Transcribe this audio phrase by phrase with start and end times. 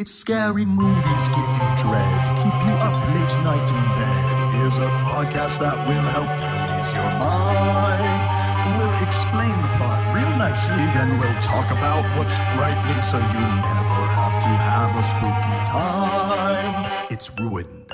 [0.00, 4.88] If scary movies give you dread, keep you up late night in bed, here's a
[5.04, 8.80] podcast that will help you ease your mind.
[8.80, 14.00] We'll explain the plot real nicely, then we'll talk about what's frightening so you never
[14.16, 17.06] have to have a spooky time.
[17.10, 17.92] It's ruined.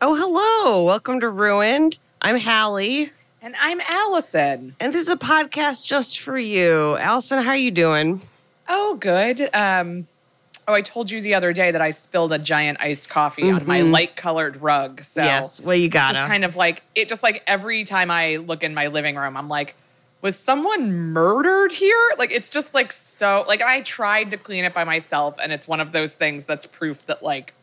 [0.00, 0.82] Oh, hello.
[0.84, 1.96] Welcome to Ruined.
[2.22, 3.08] I'm Halle,
[3.40, 4.74] And I'm Alison.
[4.80, 6.96] and this is a podcast just for you.
[6.96, 8.20] Alison, how are you doing?
[8.68, 9.48] Oh, good.
[9.54, 10.08] Um,
[10.66, 13.66] oh, I told you the other day that I spilled a giant iced coffee on
[13.66, 13.92] my mm-hmm.
[13.92, 15.02] light colored rug.
[15.02, 15.60] So yes.
[15.60, 17.08] Well, you got just kind of like it.
[17.08, 19.74] Just like every time I look in my living room, I'm like,
[20.20, 22.12] was someone murdered here?
[22.18, 23.44] Like it's just like so.
[23.46, 26.66] Like I tried to clean it by myself, and it's one of those things that's
[26.66, 27.54] proof that like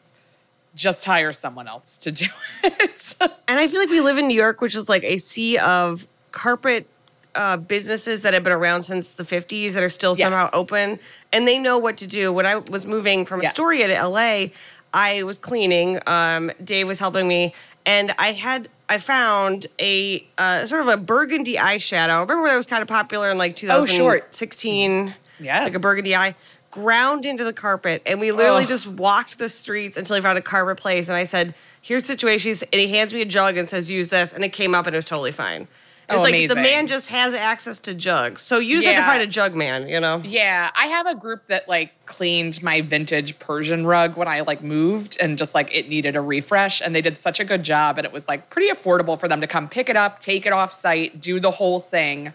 [0.75, 2.27] just hire someone else to do
[2.63, 3.15] it.
[3.19, 6.07] and I feel like we live in New York, which is like a sea of
[6.31, 6.87] carpet
[7.35, 10.99] uh, businesses that have been around since the 50s that are still somehow open.
[11.31, 12.31] And they know what to do.
[12.33, 13.51] When I was moving from Yes.
[13.51, 14.47] Astoria to LA,
[14.93, 15.99] I was cleaning.
[16.07, 17.53] Um, Dave was helping me.
[17.85, 22.21] And I had, I found a uh, sort of a burgundy eyeshadow.
[22.21, 25.15] Remember that was kind of popular in like Oh, 2016?
[25.39, 25.63] Yes.
[25.67, 26.35] Like a burgundy eye.
[26.69, 28.01] Ground into the carpet.
[28.05, 28.67] And we literally Ugh.
[28.69, 31.09] just walked the streets until he found a carpet place.
[31.09, 34.31] And I said, here's situations," And he hands me a jug and says, use this.
[34.33, 35.67] And it came up and it was totally fine.
[36.11, 38.41] Oh, it's like the man just has access to jugs.
[38.41, 40.21] So you just have to find a jug man, you know?
[40.23, 44.63] Yeah, I have a group that like cleaned my vintage Persian rug when I like
[44.63, 47.97] moved and just like it needed a refresh and they did such a good job
[47.97, 50.53] and it was like pretty affordable for them to come pick it up, take it
[50.53, 52.33] off site, do the whole thing,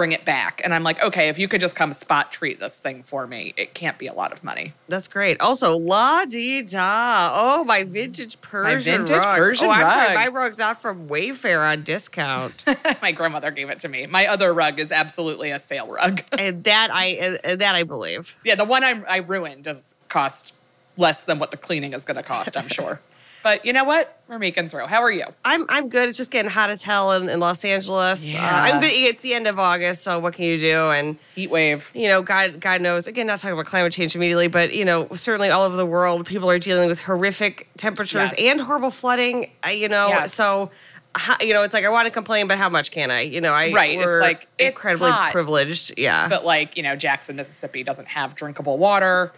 [0.00, 0.62] bring it back.
[0.64, 3.52] And I'm like, "Okay, if you could just come spot treat this thing for me,
[3.58, 5.38] it can't be a lot of money." That's great.
[5.42, 7.30] Also, la di da.
[7.34, 9.38] Oh, my vintage Persian vintage rugs.
[9.38, 10.14] Persian oh, I'm sorry, rug.
[10.14, 12.64] my rug's not from Wayfair on discount.
[13.02, 14.06] my grandmother gave it to me.
[14.06, 16.22] My other rug is absolutely a sale rug.
[16.38, 18.38] and that I uh, that I believe.
[18.42, 20.54] yeah, the one I, I ruined does cost
[20.96, 23.00] less than what the cleaning is going to cost, I'm sure.
[23.42, 24.18] But you know what?
[24.28, 24.86] We're making through.
[24.86, 25.24] How are you?
[25.44, 26.08] I'm I'm good.
[26.08, 28.32] It's just getting hot as hell in, in Los Angeles.
[28.34, 28.62] Uh, Yeah.
[28.62, 30.90] I'm it's the end of August, so what can you do?
[30.90, 31.90] And Heat wave.
[31.94, 33.06] you know, God God knows.
[33.06, 36.26] Again, not talking about climate change immediately, but you know, certainly all over the world,
[36.26, 38.52] people are dealing with horrific temperatures Yes.
[38.52, 39.50] and horrible flooding.
[39.66, 40.34] uh, You know, Yes.
[40.34, 40.70] so.
[41.16, 43.22] how- You know, it's like I want to complain, but how much can I?
[43.22, 45.32] You know, I Right, it's like, it's incredibly hot.
[45.32, 45.94] privileged.
[45.98, 49.32] Yeah, but like you know jackson mississippi doesn't have drinkable water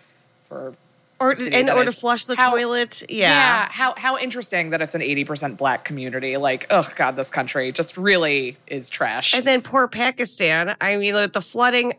[0.44, 0.74] for
[1.22, 3.02] or and or to flush the how- toilet.
[3.08, 3.28] yeah.
[3.30, 7.70] Yeah, how how interesting that it's an 80% black community like oh god this country
[7.72, 10.76] just really is trash And then poor Pakistan.
[10.80, 11.94] I mean, with the flooding,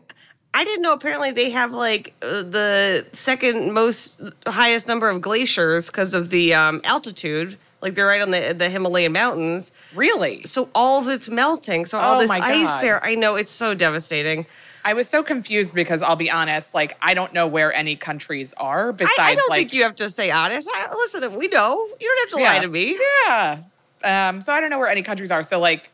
[0.52, 0.92] I didn't know.
[0.92, 6.54] Apparently, they have like uh, the second most highest number of glaciers because of the
[6.54, 7.56] um, altitude.
[7.82, 9.72] Like they're right on the the Himalayan mountains.
[9.94, 11.84] really So all of it's melting.
[11.86, 13.02] So all Oh this ice there.
[13.04, 14.46] I know it's so devastating.
[14.84, 18.54] I was so confused because i'll be honest like i don't know where any countries
[18.58, 20.68] are besides I, I don't like think you have to say honest.
[20.72, 21.76] I, listen, we know.
[22.00, 22.98] You don't have to lie to me.
[23.26, 23.62] yeah
[24.04, 25.90] um so i don't know where any countries are so like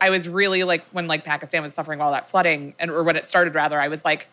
[0.00, 3.16] i was really like when like pakistan was suffering all that flooding and or when
[3.16, 4.28] it started rather i was like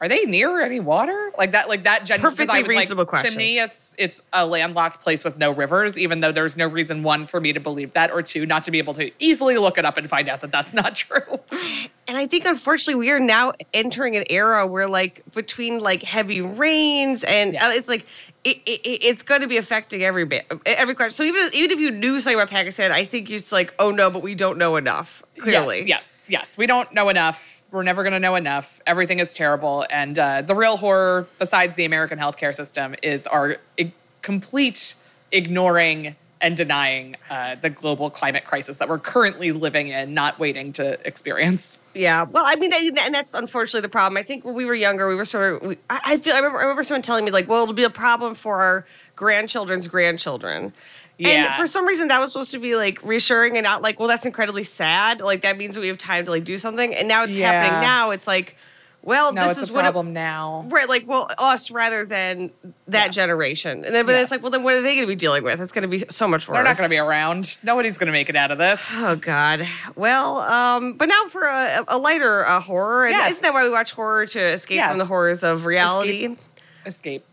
[0.00, 1.30] are they near any water?
[1.36, 3.32] Like that like that gen- Perfectly I was, like, reasonable question.
[3.32, 7.02] to me it's it's a landlocked place with no rivers even though there's no reason
[7.02, 9.76] one for me to believe that or two not to be able to easily look
[9.76, 11.38] it up and find out that that's not true.
[12.08, 16.40] And I think unfortunately we are now entering an era where like between like heavy
[16.40, 18.04] rains and uh, it's like
[18.44, 21.12] it, it, it's going to be affecting every bit every country.
[21.12, 24.10] So even even if you knew something about Pakistan, I think it's like oh no,
[24.10, 25.22] but we don't know enough.
[25.38, 26.58] Clearly, Yes, yes, yes.
[26.58, 27.62] We don't know enough.
[27.70, 28.80] We're never going to know enough.
[28.86, 29.86] Everything is terrible.
[29.90, 33.92] And uh, the real horror, besides the American healthcare system, is our i-
[34.22, 34.96] complete
[35.30, 40.72] ignoring and denying uh, the global climate crisis that we're currently living in, not waiting
[40.72, 41.78] to experience.
[41.94, 42.22] Yeah.
[42.22, 44.16] Well, I mean, and that's unfortunately the problem.
[44.16, 45.68] I think when we were younger, we were sort of.
[45.68, 46.32] We, I, I feel.
[46.32, 46.58] I remember.
[46.58, 50.72] I remember someone telling me like, "Well, it'll be a problem for our grandchildren's grandchildren."
[51.18, 51.56] And Yeah.
[51.58, 54.24] for some reason, that was supposed to be like reassuring and not like, "Well, that's
[54.24, 56.94] incredibly sad." Like that means we have time to like do something.
[56.94, 57.52] And now it's Yeah.
[57.52, 57.80] happening.
[57.80, 58.56] Now it's like,
[59.02, 59.80] well, No, this is what.
[59.80, 60.66] It, problem now.
[60.68, 62.50] Right, like well, us rather than
[62.88, 63.14] that Yes.
[63.14, 65.42] generation, and then but it's like, well, then what are they going to be dealing
[65.42, 65.60] with?
[65.60, 66.56] It's going to be so much worse.
[66.56, 67.58] They're not going to be around.
[67.62, 68.80] Nobody's going to make it out of this.
[69.02, 69.66] Oh God.
[69.96, 73.32] Well, um, but now for a, a lighter uh, horror, and Yes.
[73.32, 76.24] isn't that why we watch horror to escape from the horrors of reality?
[76.26, 76.38] escape.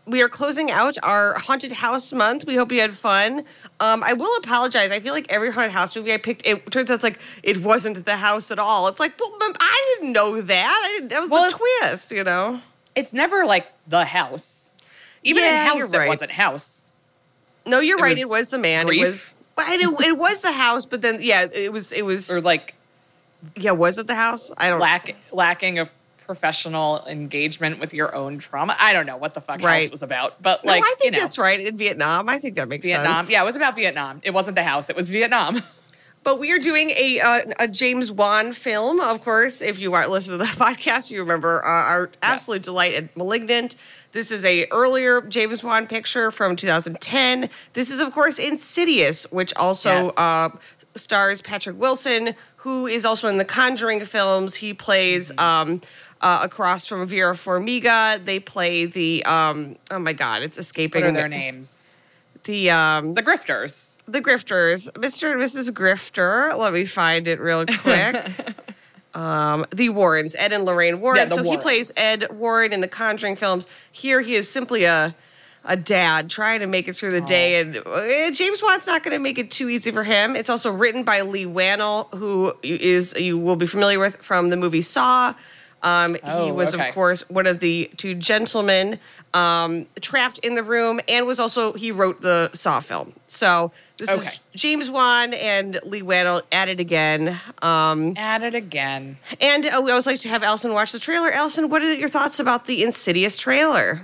[0.06, 2.44] We are closing out our haunted house month.
[2.46, 3.44] We hope you had fun.
[3.80, 4.90] Um, I will apologize.
[4.90, 7.58] I feel like every haunted house movie I picked, it turns out it's like it
[7.58, 8.88] wasn't the house at all.
[8.88, 10.80] It's like, well, I didn't know that.
[10.84, 11.08] I didn't.
[11.08, 12.60] That was Well, the twist, you know.
[12.94, 14.74] It's never like the house.
[15.22, 16.92] Even Yeah, in house, it wasn't house.
[17.66, 18.10] No, you're It right.
[18.10, 18.86] was it was the man.
[18.86, 19.02] grief.
[19.02, 19.34] It was.
[19.56, 21.92] Well, it, it was the house, but then yeah, it was.
[21.92, 22.30] It was.
[22.30, 22.74] Or like
[23.56, 24.50] yeah, was it the house?
[24.56, 24.80] I don't.
[24.80, 25.90] lack lacking of
[26.28, 28.76] professional engagement with your own trauma.
[28.78, 29.84] I don't know what the fuck Right.
[29.84, 31.58] house was about, but No, like I think you know, that's right.
[31.58, 33.16] In Vietnam, I think that makes Vietnam.
[33.16, 33.30] sense.
[33.30, 34.20] Yeah, it was about Vietnam.
[34.22, 34.88] It wasn't the house.
[34.90, 35.62] It was Vietnam.
[36.24, 39.62] But we are doing a uh, a James Wan film, of course.
[39.62, 42.64] If you aren't listening to the podcast, you remember uh, our absolute Yes.
[42.64, 43.76] delight at *Malignant*.
[44.12, 47.48] This is a earlier James Wan picture from 2010.
[47.72, 50.14] This is, of course, *Insidious*, which also Yes.
[50.18, 50.48] uh,
[50.96, 54.56] stars Patrick Wilson, who is also in the *Conjuring* films.
[54.56, 55.30] He plays.
[55.30, 55.70] Mm-hmm.
[55.70, 55.80] Um,
[56.20, 58.24] uh, across from Vera Farmiga.
[58.24, 61.96] they play the um, oh my god, it's escaping What are their names?
[62.44, 63.98] the um, The grifters.
[64.06, 65.32] the grifters, Mr.
[65.32, 65.70] and Mrs.
[65.70, 66.56] Grifter.
[66.56, 68.16] Let me find it real quick.
[69.14, 71.28] um, the Warrens, Ed and Lorraine Warren.
[71.28, 73.66] Yeah, so he plays Ed Warren in the Conjuring films.
[73.92, 75.14] Here he is simply a
[75.64, 79.12] a dad trying to make it through the day, and uh, James Wan's not going
[79.12, 80.34] to make it too easy for him.
[80.34, 84.56] It's also written by Leigh Whannell, who is you will be familiar with from the
[84.56, 85.34] movie Saw.
[85.82, 86.88] Um, he Oh, was, okay.
[86.88, 88.98] of course, one of the two gentlemen
[89.32, 93.12] um, trapped in the room, and was also he wrote the Saw film.
[93.28, 94.28] So this Okay.
[94.30, 97.38] is James Wan and Leigh Whannell at it again.
[97.62, 99.18] Um, At it again.
[99.40, 101.30] and uh, we always like to have Alison watch the trailer.
[101.30, 104.02] Alison, what are your thoughts about the Insidious trailer?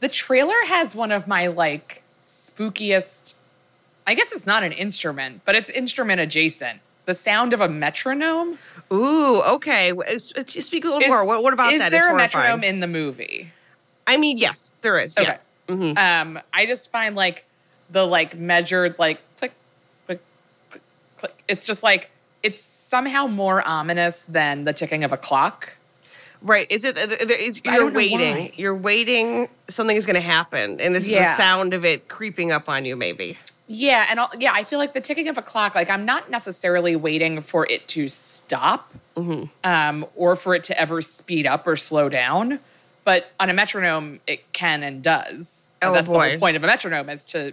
[0.00, 3.34] The trailer has one of my like spookiest.
[4.06, 6.80] I guess it's not an instrument, but it's instrument adjacent.
[7.08, 8.58] The sound of a metronome.
[8.92, 9.92] Ooh, okay.
[10.08, 11.24] S- s- Speak a little Is- more.
[11.24, 11.88] What, what about is that?
[11.90, 12.42] there is a horrifying.
[12.44, 13.50] metronome in the movie?
[14.06, 15.16] I mean, yes, there is.
[15.16, 15.38] Okay.
[15.70, 16.20] Yeah.
[16.20, 17.46] Um, I just find like
[17.88, 19.52] the like measured like click,
[20.06, 20.20] click,
[20.70, 20.82] click,
[21.16, 21.32] click.
[21.48, 22.10] It's just like
[22.42, 25.76] it's somehow more ominous than the ticking of a clock.
[26.42, 26.66] Right.
[26.70, 26.98] Is it?
[26.98, 28.52] uh, It's, you're waiting.
[28.56, 29.48] You're waiting.
[29.68, 32.84] Something is going to happen, and this is the sound of it creeping up on
[32.84, 32.96] you.
[32.96, 33.38] Maybe.
[33.70, 35.74] Yeah, and I'll, yeah, I feel like the ticking of a clock.
[35.74, 39.44] Like I'm not necessarily waiting for it to stop, Mm-hmm.
[39.64, 42.60] um, or for it to ever speed up or slow down.
[43.04, 45.72] But on a metronome, it can and does.
[45.82, 47.52] And Oh, that's the whole point of a metronome is to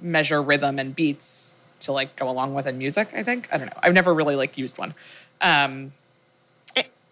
[0.00, 3.08] measure rhythm and beats to like go along with in music.
[3.14, 3.78] I think I don't know.
[3.82, 4.92] I've never really like used one.
[5.40, 5.92] Um,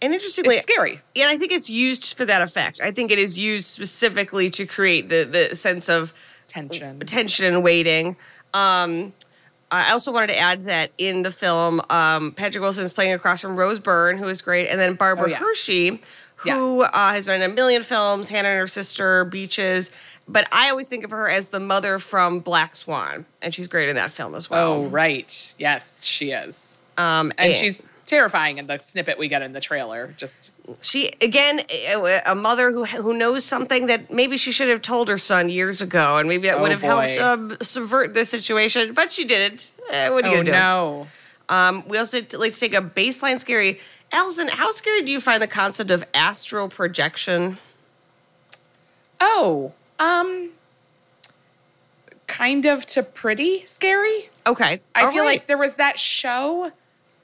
[0.03, 1.01] And interestingly, it's scary.
[1.15, 2.81] and I think it's used for that effect.
[2.83, 6.13] I think it is used specifically to create the the sense of
[6.57, 7.01] Tension.
[7.01, 8.17] tension and waiting.
[8.55, 9.13] Um,
[9.71, 13.41] I also wanted to add that in the film, um, Patrick Wilson is playing across
[13.41, 15.39] from Rose Byrne, who is great, and then Barbara Oh, yes.
[15.41, 16.01] Hershey,
[16.37, 16.91] who Yes.
[16.95, 19.91] uh, has been in a million films, Hannah and her sister, Beaches.
[20.29, 23.89] But I always think of her as the mother from Black Swan, and she's great
[23.89, 24.73] in that film as well.
[24.73, 29.53] Oh right, yes, she is, um, and she's terrifying in the snippet we get in
[29.53, 30.15] the trailer.
[30.17, 31.61] Just she again
[32.25, 35.81] a mother who who knows something that maybe she should have told her son years
[35.83, 38.95] ago, and maybe that Oh, would have helped um, subvert this situation.
[38.95, 39.71] But she didn't.
[39.91, 40.51] Eh, what are you oh gonna do?
[40.53, 41.07] no.
[41.49, 43.79] Um, we also like to take a baseline scary.
[44.13, 47.59] Alison, how scary do you find the concept of astral projection?
[49.21, 50.51] Oh, um,
[52.27, 54.31] kind of to pretty scary.
[54.47, 55.27] Okay, I all feel right.
[55.27, 56.73] like there was that show,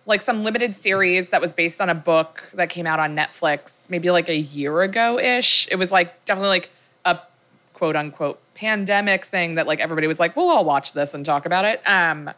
[0.07, 3.89] like some limited series that was based on a book that came out on Netflix
[3.89, 5.69] maybe like a year ago ish.
[5.71, 6.71] It was like definitely like
[7.05, 7.19] a
[7.75, 11.47] quote unquote pandemic thing that like everybody was like, we'll all watch this and talk
[11.47, 11.81] about it.
[11.89, 12.31] Um,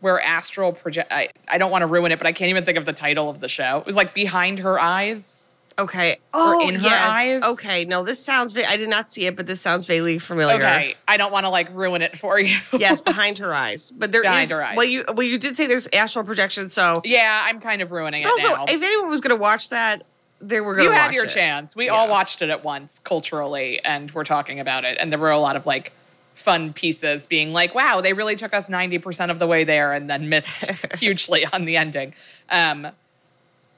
[0.00, 2.76] where astral project, I, I don't want to ruin it, but I can't even think
[2.76, 3.78] of the title of the show.
[3.78, 5.41] It was like Behind Her Eyes.
[5.78, 6.16] Okay.
[6.34, 7.14] Oh, in her yes.
[7.14, 7.42] eyes?
[7.42, 8.56] Okay, no, this sounds.
[8.56, 10.56] I did not see it, but this sounds vaguely familiar.
[10.56, 12.56] Okay, I don't want to like ruin it for you.
[12.72, 14.26] yes, behind her eyes, but there is.
[14.26, 14.76] Behind her eyes.
[14.76, 17.00] Well, you well, you did say there's astral projection, so.
[17.04, 18.64] yeah, I'm kind of ruining it also, now.
[18.64, 20.04] if anyone was going to watch that,
[20.40, 21.30] they were going you to watch had your it.
[21.30, 21.76] chance.
[21.76, 24.98] We all watched it at once culturally, and we're talking about it.
[25.00, 25.92] And there were a lot of like
[26.34, 30.08] fun pieces being like, wow, they really took us 90% of the way there and
[30.08, 32.14] then missed hugely on the ending.
[32.48, 32.88] Um,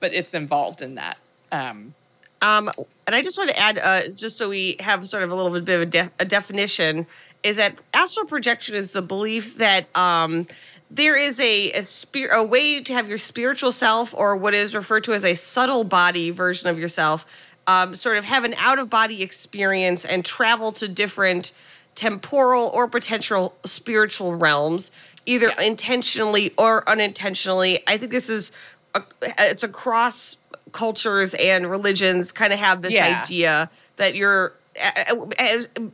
[0.01, 1.19] but it's involved in that.
[1.55, 1.95] Um,
[2.43, 2.71] Um,
[3.07, 5.51] and I just want to add, uh, just so we have sort of a little
[5.61, 7.07] bit of a, def- a definition,
[7.43, 10.47] is that astral projection is the belief that um,
[10.91, 14.75] there is a a, spir- a way to have your spiritual self, or what is
[14.75, 17.25] referred to as a subtle body version of yourself,
[17.67, 21.51] um, sort of have an out of body experience and travel to different
[21.95, 24.91] temporal or potential spiritual realms,
[25.25, 25.67] either Yes.
[25.67, 27.83] intentionally or unintentionally.
[27.87, 28.53] I think this is
[28.95, 29.03] a,
[29.39, 30.37] it's across
[30.75, 33.23] cultures and religions kind of have this Yeah.
[33.25, 34.53] idea that you're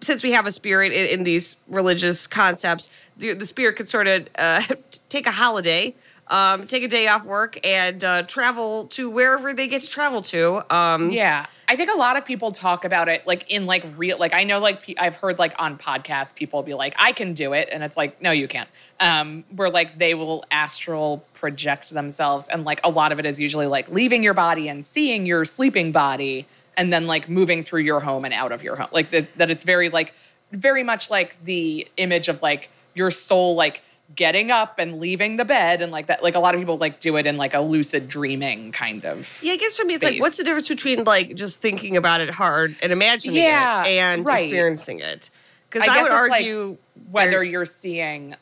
[0.00, 4.08] since we have a spirit in, in these religious concepts, the, the spirit could sort
[4.08, 4.62] of uh,
[5.10, 5.94] take a holiday,
[6.30, 10.22] um, take a day off work, and uh, travel to wherever they get to travel
[10.22, 10.74] to.
[10.74, 11.46] Um, Yeah.
[11.68, 14.42] I think a lot of people talk about it like in like real like I
[14.42, 17.84] know like I've heard like on podcasts people be like I can do it and
[17.84, 18.68] it's like no you can't.
[18.98, 23.38] Um where like they will astral project themselves and like a lot of it is
[23.38, 26.44] usually like leaving your body and seeing your sleeping body
[26.76, 28.88] and then like moving through your home and out of your home.
[28.90, 30.12] Like that that it's very like
[30.50, 33.80] very much like the image of like your soul like
[34.16, 36.98] getting up and leaving the bed and like that like a lot of people like
[37.00, 40.04] do it in like a lucid dreaming kind of Yeah, I guess for me, it's
[40.04, 43.88] like, what's the difference between like just thinking about it hard and imagining Yeah, it
[43.90, 44.40] and right.
[44.42, 45.30] experiencing it?
[45.68, 46.76] Because I I, would it's, like, argue
[47.10, 48.34] whether you're seeing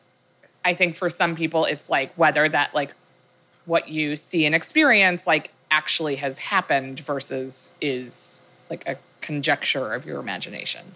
[0.64, 2.94] i think for some people it's like whether that like
[3.66, 10.06] what you see and experience like actually has happened versus is like a conjecture of
[10.06, 10.94] your imagination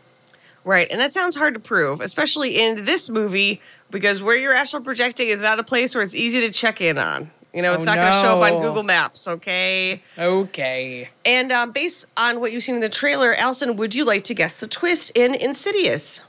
[0.64, 4.82] right, and that sounds hard to prove, especially in this movie, because where you're astral
[4.82, 7.30] projecting is not a place where it's easy to check in on.
[7.54, 8.62] You know, it's Oh, not going to show up on.
[8.62, 10.02] Google Maps, okay?
[10.18, 14.24] okay And um, based on what you've seen in the trailer, Alison, would you like
[14.24, 16.22] to guess the twist in Insidious?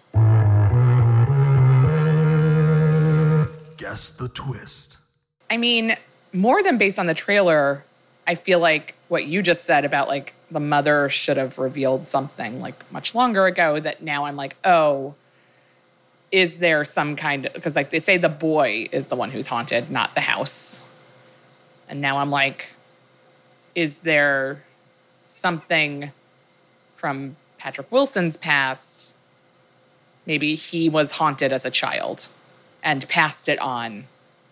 [3.78, 4.98] Guess the twist.
[5.50, 5.96] i mean
[6.32, 7.84] more than based on the trailer
[8.26, 12.60] i feel like what you just said about like the mother should have revealed something
[12.62, 15.14] like much longer ago that now i'm like oh
[16.32, 19.48] is there some kind of because like they say the boy is the one who's
[19.48, 20.82] haunted not the house.
[21.90, 22.68] And now i'm like
[23.76, 24.64] is there
[25.26, 26.12] something
[26.96, 29.16] from patrick wilson's past?
[30.26, 32.30] Maybe he was haunted as a child
[32.82, 34.06] and passed it on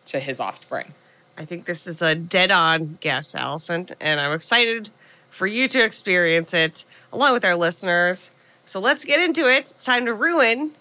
[0.06, 0.94] to his offspring.
[1.38, 4.90] I think this is a dead on guess, Alison, and I'm excited
[5.32, 8.30] for you to experience it along with our listeners.
[8.66, 9.62] So let's get into it.
[9.62, 10.72] It's time to ruin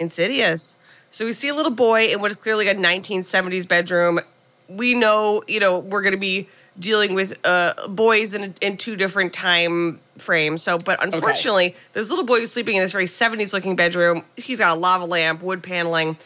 [0.00, 0.78] Insidious.
[1.10, 4.20] So we see a little boy in what is clearly a 1970s bedroom.
[4.68, 8.96] We know, you know, we're going to be dealing with uh, boys in, in two
[8.96, 10.62] different time frames.
[10.62, 14.60] So, but unfortunately, this little boy who's sleeping in this very 70s looking bedroom, he's
[14.60, 16.16] got a lava lamp, wood paneling.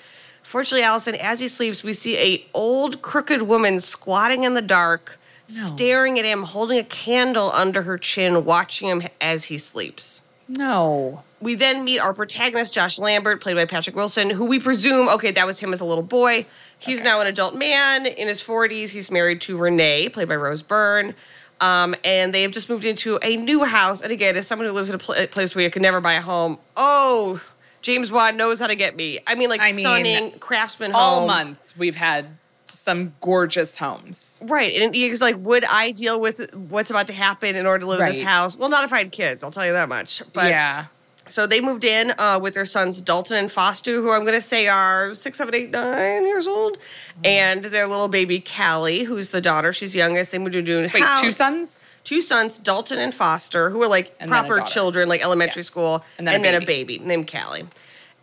[0.44, 5.18] Fortunately, Alison, as he sleeps, we see a old crooked woman squatting in the dark,
[5.46, 10.22] staring at him, holding a candle under her chin, watching him as he sleeps.
[10.48, 15.08] no We then meet our protagonist, Josh Lambert, played by Patrick Wilson, who we presume,
[15.08, 16.46] okay, that was him as a little boy.
[16.78, 18.90] He's now an adult man in his 40s.
[18.90, 21.14] He's married to Renee, played by Rose Byrne.
[21.60, 24.02] Um, and they have just moved into a new house.
[24.02, 26.14] And again, as someone who lives in a pl- place where you can never buy
[26.14, 27.40] a home, oh,
[27.80, 29.18] James Wan knows how to get me.
[29.26, 31.26] I mean, like I mean, stunning craftsman all home.
[31.26, 32.26] month we've had
[32.74, 34.74] some gorgeous homes Right.
[34.74, 38.00] And he's like, would I deal with what's about to happen in order to live
[38.00, 38.56] in this house?
[38.56, 40.22] Well, not if I had kids, I'll tell you that much.
[40.32, 40.86] But yeah
[41.26, 44.40] So they moved in uh, with their sons Dalton and Foster, who I'm going to
[44.42, 47.26] say are six, seven, eight, nine years old, Mm-hmm.
[47.26, 49.72] and their little baby Callie, who's the daughter.
[49.72, 50.32] She's youngest.
[50.32, 51.20] They moved into a wait house.
[51.20, 55.60] two sons Two sons, Dalton and Foster, who are like And proper children, like elementary
[55.60, 55.68] Yes.
[55.68, 57.66] school, And then a a baby named Callie.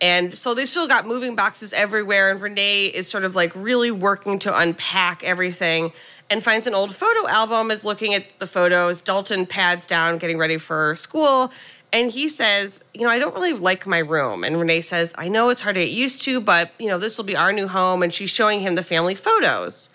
[0.01, 3.91] And so they still got moving boxes everywhere, and Renee is sort of like really
[3.91, 5.93] working to unpack everything
[6.31, 9.01] and finds an old photo album, is looking at the photos.
[9.01, 11.51] Dalton pads down, getting ready for school,
[11.93, 14.43] and he says, You know, I don't really like my room.
[14.43, 17.17] And Renee says, I know it's hard to get used to, but, you know, this
[17.17, 18.01] will be our new home.
[18.01, 19.89] And she's showing him the family photos.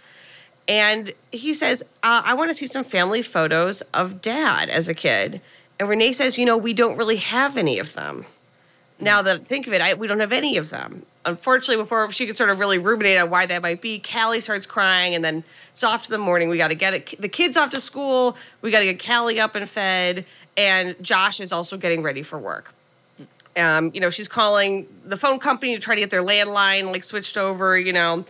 [0.69, 4.95] And he says, uh, I want to see some family photos of dad as a
[4.95, 5.41] kid.
[5.79, 8.27] And Renee says, You know, we don't really have any of them.
[8.99, 11.05] Now that I think of it, I, we don't have any of them.
[11.25, 14.65] Unfortunately, before she could sort of really ruminate on why that might be, Callie starts
[14.65, 16.49] crying, and then it's off to the morning.
[16.49, 18.37] We got to get it, the kids off to school.
[18.63, 20.25] We got to get Callie up and fed,
[20.57, 22.73] and Josh is also getting ready for work.
[23.57, 27.03] Um, you know, she's calling the phone company to try to get their landline like
[27.03, 27.79] switched over.
[27.79, 28.25] You know,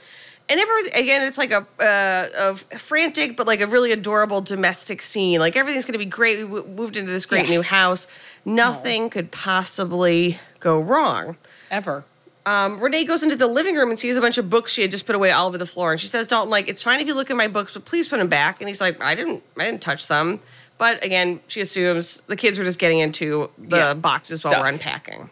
[0.48, 5.02] and every again, it's like a uh, of frantic but like a really adorable domestic
[5.02, 5.40] scene.
[5.40, 6.38] Like everything's gonna be great.
[6.38, 7.50] We w- moved into this great Yeah.
[7.56, 8.06] new house.
[8.44, 11.36] Nothing could possibly go wrong.
[11.70, 12.04] ever
[12.46, 14.90] Um, Renee goes into the living room and sees a bunch of books she had
[14.92, 15.90] just put away all over the floor.
[15.90, 18.06] And she says, Dalton, like, it's fine if you look at my books, but please
[18.06, 18.60] put them back.
[18.60, 20.38] And he's like, I didn't, I didn't touch them.
[20.78, 23.94] But again, she assumes the kids were just getting into the Yeah.
[23.94, 24.62] boxes while Stuff.
[24.62, 25.30] we're unpacking.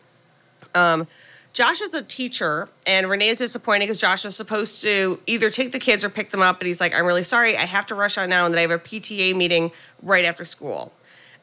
[0.75, 1.07] Um,
[1.55, 5.71] Josh is a teacher, and Renee is disappointed because Josh was supposed to either take
[5.73, 6.59] the kids or pick them up.
[6.59, 7.57] But he's like, I'm really sorry.
[7.57, 9.71] I have to rush out now, and then I have a PTA meeting
[10.03, 10.93] right after school.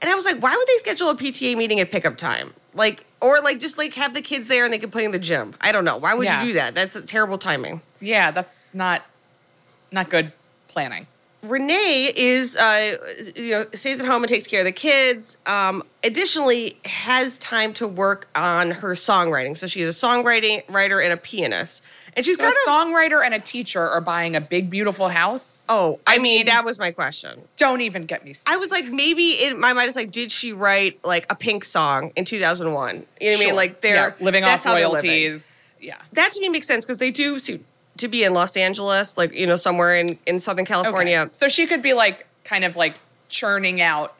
[0.02, 2.54] And I was like, why would they schedule a PTA meeting at pickup time?
[2.74, 5.20] Like, or like just like have the kids there and they can play in the
[5.20, 5.54] gym.
[5.62, 5.96] I don't know.
[5.98, 6.42] Why would Yeah.
[6.42, 6.76] you do that?
[6.76, 7.82] That's terrible timing.
[8.00, 9.04] yeah that's not
[9.92, 10.32] not good
[10.68, 11.06] planning
[11.44, 12.98] Renee is, uh,
[13.36, 15.38] you know, stays at home and takes care of the kids.
[15.46, 19.58] Um, additionally, has time to work on her songwriting.
[19.58, 21.82] So she's a songwriting writer and a pianist,
[22.16, 25.66] and she's So got a songwriter and a teacher are buying a big, beautiful house.
[25.70, 27.42] Oh, I, I mean, mean- that was my question.
[27.58, 30.54] Don't even get me I was like, maybe in my mind, it's like, did she
[30.54, 33.06] write like a Pink song in 2001?
[33.20, 33.56] You know what I mean?
[33.56, 34.92] Like they're Yeah, living off they're living.
[35.10, 35.76] royalties.
[35.80, 35.98] Yeah.
[36.14, 37.66] That to me makes sense because they do seem
[37.98, 41.20] to be in Los Angeles, like you know, somewhere in in Southern California.
[41.22, 41.30] Okay.
[41.34, 42.96] So she could be like kind of like
[43.30, 44.16] churning out,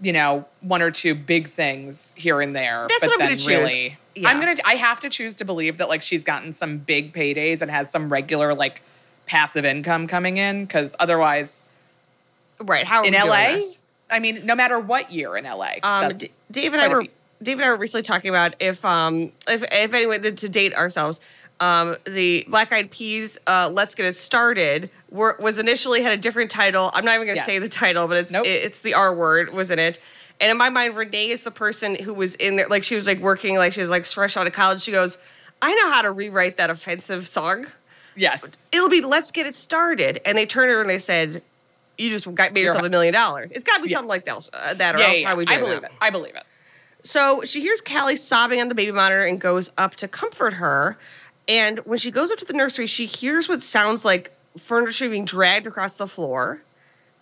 [0.00, 2.86] you know, one or two big things here and there.
[2.88, 3.46] That's but what I'm gonna choose.
[3.48, 4.28] really, Yeah.
[4.28, 4.56] I'm gonna.
[4.64, 7.90] I have to choose to believe that like she's gotten some big paydays and has
[7.90, 8.82] some regular like
[9.26, 11.66] passive income coming in because otherwise
[12.60, 12.86] Right?
[12.86, 13.60] How in LA?
[14.08, 17.04] I mean, no matter what year in LA, Um, D- Dave and I were.
[17.42, 21.20] Dave and I were recently talking about if um if if anyone to date ourselves.
[21.58, 26.16] Um, the Black Eyed Peas, uh, "Let's Get It Started," were, was initially had a
[26.18, 26.90] different title.
[26.92, 28.44] I'm not even going to say the title, but it's Nope.
[28.46, 29.98] it- it's the R word was in it.
[30.38, 33.06] And in my mind, Renee is the person who was in there, like she was
[33.06, 34.82] like working, like she was like fresh out of college.
[34.82, 35.16] She goes,
[35.62, 37.66] "I know how to rewrite that offensive song.
[38.14, 38.68] yes.
[38.72, 41.40] It'll be Let's Get It Started." And they turned her and they said,
[41.96, 43.50] "You just got made yourself a million dollars.
[43.50, 43.94] It's got to be Yeah.
[43.96, 45.56] something like else, uh, that, or Yeah, else yeah, how we do it.
[45.56, 45.96] I believe that?" it.
[46.02, 46.44] I believe it.
[47.02, 50.98] So she hears Callie sobbing on the baby monitor and goes up to comfort her.
[51.48, 55.24] And when she goes up to the nursery, she hears what sounds like furniture being
[55.24, 56.62] dragged across the floor.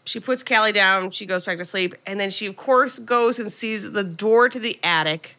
[0.07, 3.39] She puts Callie down, she goes back to sleep, and then she, of course, goes
[3.39, 5.37] and sees the door to the attic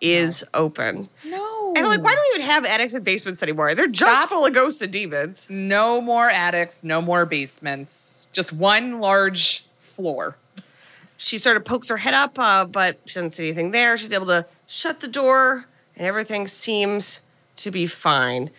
[0.00, 1.08] is open.
[1.24, 1.72] No.
[1.76, 3.74] And I'm like, why do we even have attics and basements anymore?
[3.74, 4.28] They're just Stop.
[4.28, 5.46] full of ghosts and demons.
[5.50, 8.26] No more attics, no more basements.
[8.32, 10.36] Just one large floor.
[11.16, 13.96] She sort of pokes her head up, uh, but she doesn't see anything there.
[13.96, 15.66] She's able to shut the door,
[15.96, 17.20] and everything seems
[17.58, 18.50] to be fine.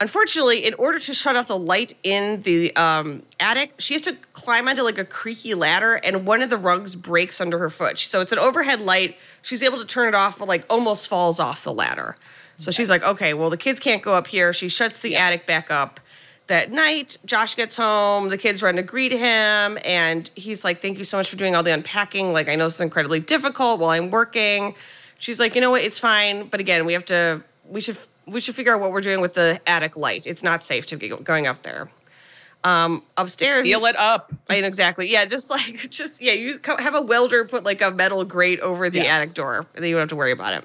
[0.00, 4.16] Unfortunately, in order to shut off the light in the um, attic, she has to
[4.32, 7.98] climb onto like a creaky ladder, and one of the rugs breaks under her foot.
[7.98, 9.16] So it's an overhead light.
[9.42, 12.16] She's able to turn it off, but like almost falls off the ladder.
[12.56, 14.52] So she's like, okay, well, the kids can't go up here.
[14.52, 16.00] She shuts the attic back up.
[16.48, 18.30] That night, Josh gets home.
[18.30, 21.54] The kids run to greet him, and he's like, "Thank you so much for doing
[21.54, 22.32] all the unpacking.
[22.32, 24.74] Like, I know this is incredibly difficult while I'm working."
[25.18, 25.82] She's like, "You know what?
[25.82, 27.42] It's fine, but again, we have to.
[27.68, 27.98] We should.
[28.30, 30.26] We should figure out what we're doing with the attic light.
[30.26, 31.90] It's not safe to be going up there."
[32.64, 34.32] Um, upstairs, Seal it up.
[34.50, 35.08] I know exactly.
[35.10, 38.90] Yeah, just like just yeah, you have a welder put like a metal grate over
[38.90, 39.06] the Yes.
[39.08, 40.64] attic door, and then you don't have to worry about it.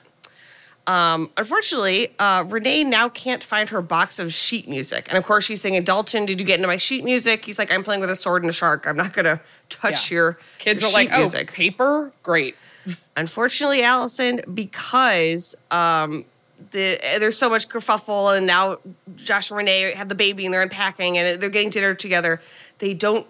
[0.86, 5.46] Um, unfortunately, uh, Renee now can't find her box of sheet music, and of course
[5.46, 8.10] she's singing, "Dalton, did you get into my sheet music?" He's like, "I'm playing with
[8.10, 8.86] a sword and a shark.
[8.86, 10.16] I'm not gonna touch Yeah.
[10.16, 12.12] your Kids your are like, oh, music." paper?
[12.22, 12.56] Great.
[13.16, 16.26] Unfortunately, Alison, because um,
[16.72, 18.78] the eh, there's so much kerfuffle, and now
[19.16, 22.42] Josh and Renee have the baby and they're unpacking and they're getting dinner together.
[22.80, 23.28] They don't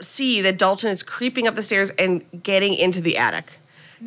[0.00, 3.52] see that Dalton is creeping up the stairs and getting into the attic.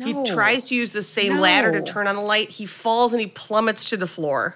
[0.00, 2.50] He tries to use the same ladder to turn on the light.
[2.50, 4.54] He falls and he plummets to the floor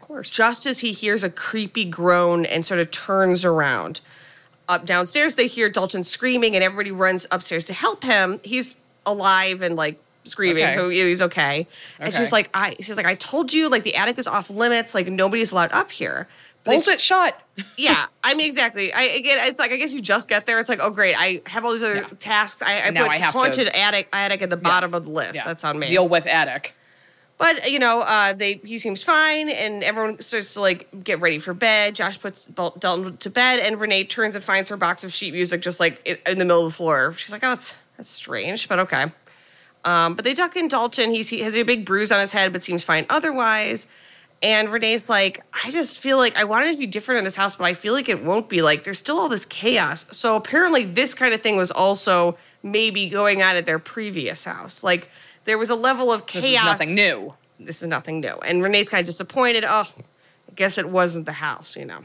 [0.00, 0.32] Of course.
[0.32, 4.00] just as he hears a creepy groan and sort of turns around.
[4.68, 8.40] Up downstairs, they hear Dalton screaming, and everybody runs upstairs to help him.
[8.42, 8.74] He's
[9.06, 10.72] alive and like screaming, Okay.
[10.74, 11.66] so he's okay.
[11.98, 14.94] And she's like, "I," she's like, "I told you, like the attic is off limits.
[14.94, 16.26] Like nobody's allowed up here."
[16.64, 17.38] But Bolt it shut.
[17.76, 18.90] yeah, I mean exactly.
[18.92, 20.58] I again, it's like I guess you just get there.
[20.58, 22.06] It's like, oh great, I have all these other Yeah.
[22.18, 22.62] tasks.
[22.62, 25.10] I, I Now put I have to- haunted attic attic at the bottom of the
[25.10, 25.34] list.
[25.44, 25.86] That's on me.
[25.86, 26.74] Deal with attic.
[27.36, 31.38] But you know, uh, they he seems fine, and everyone starts to like get ready
[31.38, 31.96] for bed.
[31.96, 35.34] Josh puts Bal- Dalton to bed, and Renee turns and finds her box of sheet
[35.34, 37.12] music just like in, in the middle of the floor.
[37.18, 39.06] She's like, "Oh, that's that's strange, but okay."
[39.84, 41.12] Um, but they duck in Dalton.
[41.12, 43.86] He's, he has a big bruise on his head, but seems fine otherwise.
[44.42, 47.56] And Renee's like, I just feel like I wanted to be different in this house,
[47.56, 48.60] but I feel like it won't be.
[48.60, 50.06] Like, there's still all this chaos.
[50.16, 54.82] So apparently, this kind of thing was also maybe going on at their previous house.
[54.84, 55.08] Like,
[55.44, 56.42] there was a level of chaos.
[56.42, 57.34] This is nothing new.
[57.60, 58.34] This is nothing new.
[58.46, 59.64] And Renee's kind of disappointed.
[59.64, 59.88] Oh,
[60.50, 62.04] I guess it wasn't the house, you know.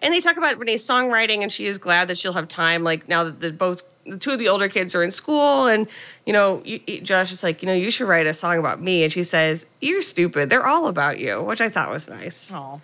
[0.00, 2.84] And they talk about Renee's songwriting, and she is glad that she'll have time.
[2.84, 5.86] Like now that the both the two of the older kids are in school, and
[6.24, 9.02] you know, you, Josh is like, you know, you should write a song about me,
[9.02, 10.50] and she says, "You're stupid.
[10.50, 12.52] They're all about you," which I thought was nice.
[12.52, 12.80] Oh.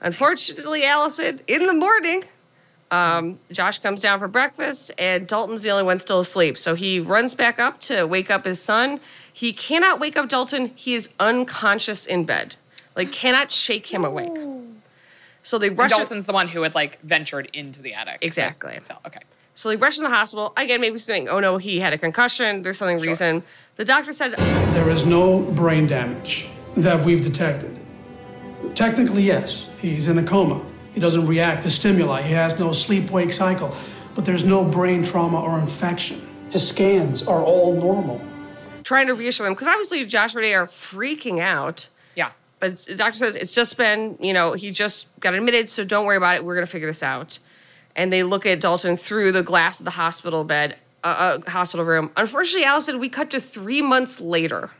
[0.00, 2.24] Unfortunately, Alison, in the morning,
[2.90, 6.58] um, Josh comes down for breakfast, and Dalton's the only one still asleep.
[6.58, 9.00] So he runs back up to wake up his son.
[9.32, 10.72] He cannot wake up Dalton.
[10.74, 12.56] He is unconscious in bed,
[12.94, 14.36] like cannot shake him awake.
[15.46, 15.92] So they rush.
[15.92, 18.18] Dalton's the one who had like ventured into the attic.
[18.20, 18.76] Exactly.
[18.82, 19.00] Fell.
[19.06, 19.20] Okay.
[19.54, 20.52] So they rush him to the hospital.
[20.56, 22.62] Again, maybe saying, "Oh no, he had a concussion.
[22.62, 23.44] There's something reason."
[23.76, 24.32] The doctor said,
[24.74, 27.78] There is no brain damage that we've detected.
[28.74, 30.60] Technically, yes, he's in a coma.
[30.94, 32.22] He doesn't react to stimuli.
[32.22, 33.72] He has no sleep wake cycle.
[34.16, 36.26] but there's no brain trauma or infection.
[36.50, 38.20] His scans are all normal.
[38.82, 41.88] Trying to reassure them because obviously Josh and Renee are freaking out.
[42.16, 42.32] Yeah.
[42.66, 46.04] But the doctor says it's just been, you know, he just got admitted, so don't
[46.04, 46.44] worry about it.
[46.44, 47.38] We're going to figure this out.
[47.94, 51.86] And they look at Dalton through the glass of the hospital bed, uh, uh, hospital
[51.86, 52.10] room.
[52.16, 54.70] Unfortunately, Alison, we cut to three months later.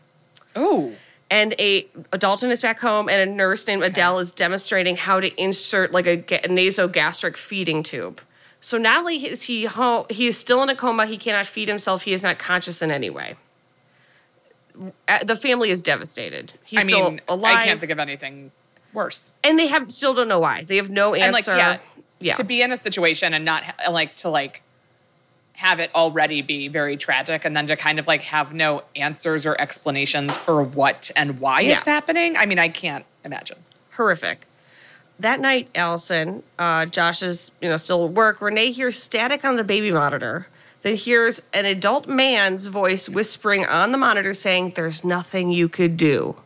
[0.54, 0.92] Oh.
[1.30, 5.20] And a, a Dalton is back home, and a nurse named Adele is demonstrating how
[5.20, 8.20] to insert like a, ga- nasogastric feeding tube.
[8.60, 11.06] So not only is he home, he is still in a coma.
[11.06, 12.02] He cannot feed himself.
[12.02, 13.36] He is not conscious in any way.
[15.24, 16.54] The family is devastated.
[16.64, 18.52] He's I still mean, alive, I can't think of anything
[18.92, 19.32] worse.
[19.44, 20.64] and they have still don't know why.
[20.64, 21.24] They have no answer.
[21.24, 21.78] And like, yeah,
[22.20, 22.34] yeah.
[22.34, 24.62] to be in a situation and not ha- like to like
[25.54, 29.46] have it already be very tragic, and then to kind of like have no answers
[29.46, 31.76] or explanations for what and why Yeah.
[31.78, 32.36] it's happening.
[32.36, 33.56] I mean, I can't imagine.
[33.92, 34.46] horrific.
[35.18, 38.42] That night, Alison, uh, Josh is you know still at work.
[38.42, 40.46] Renee hears static on the baby monitor.
[40.86, 45.96] Then hears an adult man's voice whispering on the monitor saying, "There's nothing you could
[45.96, 46.36] do."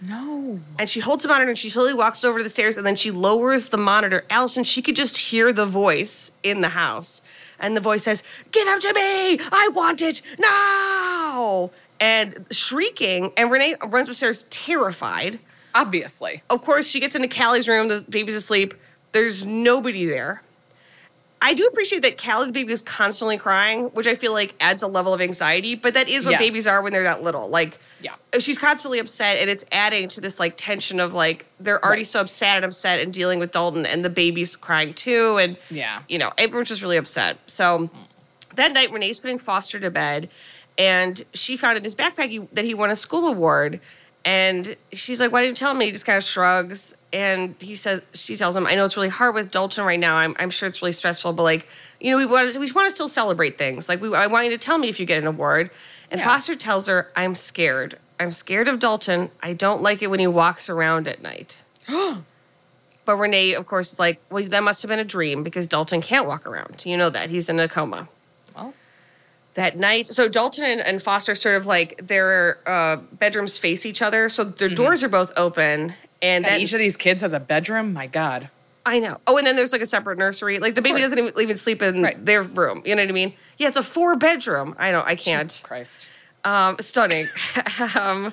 [0.00, 0.58] No.
[0.78, 2.96] And she holds the monitor and she slowly walks over to the stairs and then
[2.96, 4.24] she lowers the monitor.
[4.30, 7.20] Alison, she could just hear the voice in the house.
[7.58, 9.38] And the voice says, Give him to me!
[9.52, 11.70] I want it now!
[12.00, 15.40] And shrieking, and Renee runs upstairs terrified.
[15.74, 16.42] Obviously.
[16.48, 17.88] Of course, she gets into Callie's room.
[17.88, 18.72] The baby's asleep.
[19.12, 20.40] There's nobody there.
[21.42, 24.82] I do appreciate that Callie, the baby, is constantly crying, which I feel like adds
[24.82, 25.74] a level of anxiety.
[25.74, 26.40] But that is what Yes.
[26.40, 27.48] babies are when they're that little.
[27.48, 28.14] Like, Yeah.
[28.38, 32.06] she's constantly upset, and it's adding to this like tension of like they're already Right.
[32.06, 36.00] so upset and upset and dealing with Dalton, and the baby's crying too, and Yeah.
[36.08, 37.38] you know everyone's just really upset.
[37.46, 37.88] So
[38.54, 40.28] that night, Renee's putting Foster to bed,
[40.76, 43.80] and she found in his backpack he- that he won a school award.
[44.30, 47.74] And she's like, "Why didn't you tell me?" He just kind of shrugs, and he
[47.74, 50.14] says, "She tells him, I know it's really hard with Dalton right now.
[50.14, 51.66] I'm, I'm sure it's really stressful, but like,
[51.98, 53.88] you know, we want to, we want to still celebrate things.
[53.88, 55.70] Like, we, I want you to tell me if you get an award."
[56.12, 56.26] And Yeah.
[56.26, 57.98] Foster tells her, "I'm scared.
[58.20, 59.30] I'm scared of Dalton.
[59.42, 63.98] I don't like it when he walks around at night." but Renee, of course, is
[63.98, 66.86] like, "Well, that must have been a dream because Dalton can't walk around.
[66.86, 68.08] You know that he's in a coma."
[69.54, 70.06] That night.
[70.06, 74.44] So Dalton and, and Foster sort of like their uh, bedrooms face each other, so
[74.44, 75.62] their doors are both open.
[75.62, 77.92] And and then each of these kids has a bedroom.
[77.92, 78.48] My God.
[78.86, 79.18] I know.
[79.26, 80.58] Oh, and then there's like a separate nursery.
[80.58, 82.24] Like the baby doesn't even, even sleep in Right.
[82.24, 82.82] their room.
[82.84, 83.34] You know what I mean?
[83.58, 84.74] Yeah, it's a four bedroom.
[84.78, 85.02] I know.
[85.04, 85.48] I can't.
[85.48, 86.08] Jesus Christ.
[86.44, 87.28] Um, stunning.
[87.94, 88.32] um,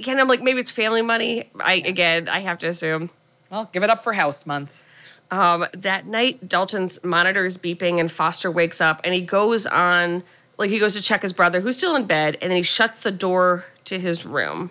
[0.00, 1.50] again, I'm like maybe it's family money.
[1.60, 3.10] I again, I have to assume.
[3.50, 4.84] Well, give it up for House Month.
[5.30, 10.22] Um, that night, Dalton's monitor is beeping, and Foster wakes up and he goes on,
[10.58, 13.00] like, he goes to check his brother, who's still in bed, and then he shuts
[13.00, 14.70] the door to his room.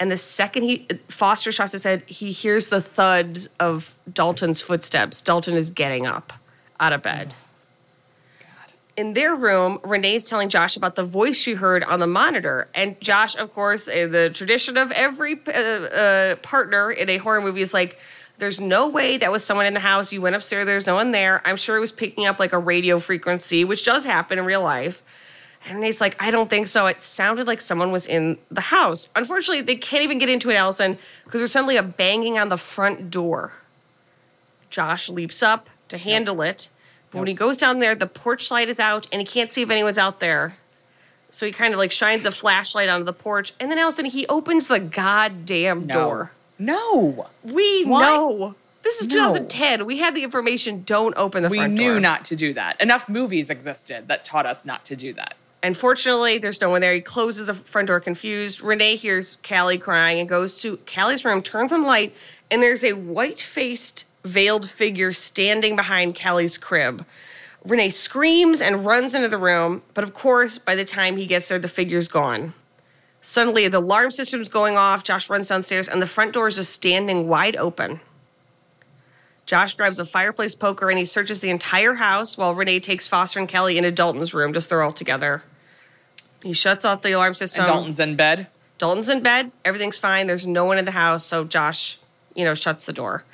[0.00, 5.22] And the second he, Foster shuts his head, he hears the thud of Dalton's footsteps.
[5.22, 6.32] Dalton is getting up
[6.80, 7.34] out of bed.
[8.96, 12.68] In their room, Renee's telling Josh about the voice she heard on the monitor.
[12.74, 17.40] And Josh, of course, in the tradition of every uh, uh, partner in a horror
[17.40, 17.98] movie, is like,
[18.38, 20.12] there's no way that was someone in the house.
[20.12, 21.40] You went upstairs, there's no one there.
[21.44, 24.62] I'm sure it was picking up like a radio frequency, which does happen in real
[24.62, 25.02] life.
[25.66, 26.86] And he's like, I don't think so.
[26.86, 29.08] It sounded like someone was in the house.
[29.16, 32.58] Unfortunately, they can't even get into it, Alison, because there's suddenly a banging on the
[32.58, 33.52] front door.
[34.68, 36.68] Josh leaps up to handle it.
[37.10, 39.62] But when he goes down there, the porch light is out and he can't see
[39.62, 40.56] if anyone's out there.
[41.30, 43.52] So he kind of like shines a flashlight onto the porch.
[43.60, 45.94] And then Alison, he opens the goddamn No.
[45.94, 46.32] door.
[46.58, 47.28] No.
[47.42, 48.02] We Why?
[48.02, 48.54] know.
[48.82, 49.14] This is No.
[49.14, 49.86] 2010.
[49.86, 50.82] We had the information.
[50.84, 52.80] Don't open the We front knew not to do that.
[52.80, 55.34] Enough movies existed that taught us not to do that.
[55.62, 56.92] And fortunately, there's no one there.
[56.92, 58.60] He closes the front door confused.
[58.60, 62.14] Renee hears Callie crying and goes to Callie's room, turns on the light,
[62.50, 67.06] and there's a white faced, veiled figure standing behind Callie's crib.
[67.64, 71.48] Renee screams and runs into the room, but of course, by the time he gets
[71.48, 72.52] there, the figure's gone.
[73.26, 75.02] Suddenly, the alarm system's going off.
[75.02, 78.00] Josh runs downstairs, and the front door is just standing wide open.
[79.46, 83.38] Josh grabs a fireplace poker and he searches the entire house while Renee takes Foster
[83.38, 85.42] and Kelly into Dalton's room, just they're all together.
[86.42, 87.64] He shuts off the alarm system.
[87.64, 88.48] And Dalton's in bed.
[88.76, 89.52] Dalton's in bed.
[89.64, 90.26] Everything's fine.
[90.26, 91.24] There's no one in the house.
[91.24, 91.98] So Josh,
[92.34, 93.24] you know, shuts the door.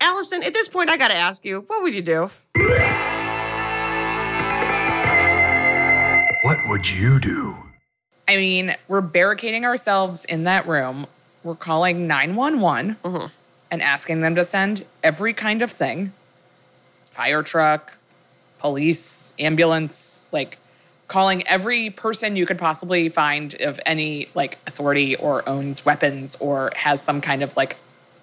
[0.00, 2.30] Alison, at this point, I got to ask you, what would you do?
[6.44, 7.69] What would you do?
[8.30, 11.08] I mean, we're barricading ourselves in that room.
[11.42, 13.26] We're calling 911 mm-hmm.
[13.72, 16.12] and asking them to send every kind of thing
[17.10, 17.96] fire truck,
[18.60, 20.58] police, ambulance, like
[21.08, 26.70] calling every person you could possibly find of any like authority or owns weapons or
[26.76, 27.78] has some kind of like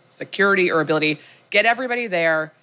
[0.05, 1.19] security or ability.
[1.49, 2.53] Get everybody there,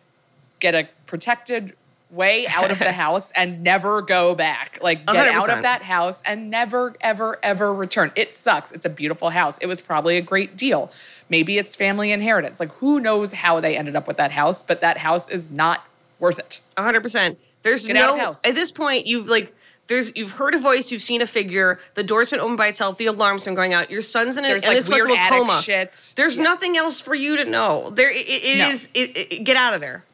[0.61, 1.75] get a protected
[2.14, 4.79] way out of the house and never go back.
[4.83, 5.57] Like get out 100%.
[5.57, 8.12] of that house and never, ever, ever return.
[8.16, 8.72] It sucks.
[8.72, 9.59] It's a beautiful house.
[9.59, 10.90] It was probably a great deal.
[11.29, 12.61] Maybe it's family inheritance.
[12.61, 15.85] Like who knows how they ended up with that house, but that house is not
[16.20, 16.61] worth it.
[16.79, 17.38] hundred percent.
[17.62, 18.40] There's Get out no the house.
[18.46, 19.07] at this point.
[19.07, 19.55] You've like
[19.87, 21.79] there's you've heard a voice, you've seen a figure.
[21.94, 22.96] The door's been opened by itself.
[22.98, 23.90] The alarm's been going out.
[23.90, 25.61] Your son's in, a, in like, weird attic coma.
[25.62, 26.14] shit.
[26.16, 26.44] There's Yeah.
[26.44, 27.90] nothing else for you to know.
[27.90, 28.68] There it, it No.
[28.70, 30.05] is- it- it- get out of there.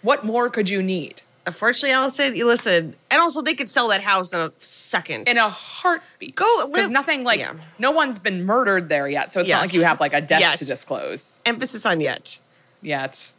[0.00, 1.20] What more could you need?
[1.48, 5.28] Unfortunately, Alison, you listen, and also they could sell that house in a second.
[5.28, 6.34] In a heartbeat.
[6.36, 7.54] Go live- nothing like yeah.
[7.78, 9.32] no one's been murdered there yet.
[9.32, 9.56] So it's Yes.
[9.56, 10.56] not like you have like a death Yet.
[10.58, 12.38] to disclose Emphasis on yet.
[12.82, 13.32] yet.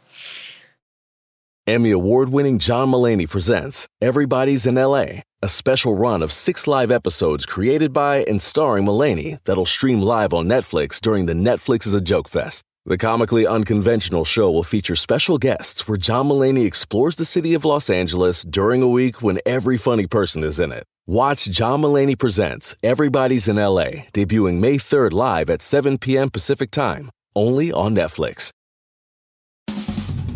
[1.66, 6.90] Emmy award winning John Mulaney presents Everybody's in LA, a special run of six live
[6.90, 11.94] episodes created by and starring Mulaney that'll stream live on Netflix during the Netflix is
[11.94, 12.64] a Joke Fest.
[12.86, 17.66] The comically unconventional show will feature special guests where John Mulaney explores the city of
[17.66, 20.84] Los Angeles during a week when every funny person is in it.
[21.06, 26.30] Watch John Mullaney Presents Everybody's in LA, debuting May 3rd live at 7 p.m.
[26.30, 28.48] Pacific Time, only on Netflix.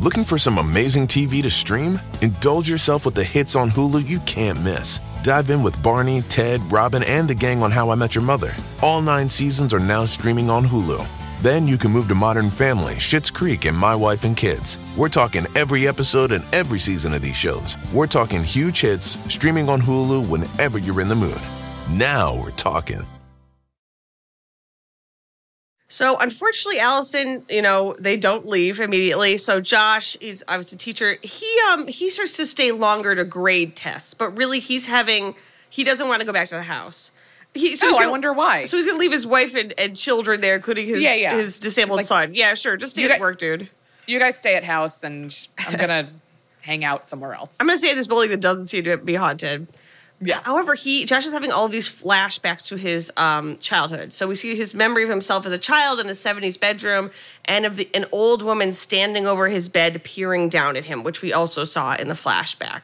[0.01, 1.99] Looking for some amazing TV to stream?
[2.21, 5.01] Indulge yourself with the hits on Hulu you can't miss.
[5.23, 8.55] Dive in with Barney, Ted, Robin, and the gang on How I Met Your Mother.
[8.83, 11.24] All nine seasons are now streaming on Hulu.
[11.43, 14.79] Then you can move to Modern Family, Schitt's Creek, and My Wife and Kids.
[14.97, 17.77] We're talking every episode and every season of these shows.
[17.93, 21.41] We're talking huge hits streaming on Hulu whenever you're in the mood.
[21.91, 23.07] Now we're talking.
[25.95, 29.37] So unfortunately, Alison, you know, they don't leave immediately.
[29.37, 31.19] So Josh, he's obviously a teacher.
[31.23, 35.37] He um he starts to stay longer to grade tests, but really he's having
[35.71, 37.13] he doesn't want to go back to the house.
[37.55, 38.65] He, so Oh, I wonder why.
[38.65, 41.37] So he's gonna leave his wife and, and children there, including his Yeah, yeah.
[41.37, 42.35] his disabled like- son.
[42.35, 42.77] Yeah, sure.
[42.77, 43.69] Just stay at got- work, dude.
[44.07, 46.11] You guys stay at house and I'm gonna
[46.63, 47.57] hang out somewhere else.
[47.61, 49.69] I'm gonna stay at this building that doesn't seem to be haunted.
[50.21, 50.41] Yeah.
[50.43, 54.13] However, he Josh is having all of these flashbacks to his um, childhood.
[54.13, 57.11] So we see his memory of himself as a child in the '70s bedroom,
[57.45, 61.21] and of the, an old woman standing over his bed, peering down at him, which
[61.21, 62.83] we also saw in the flashback.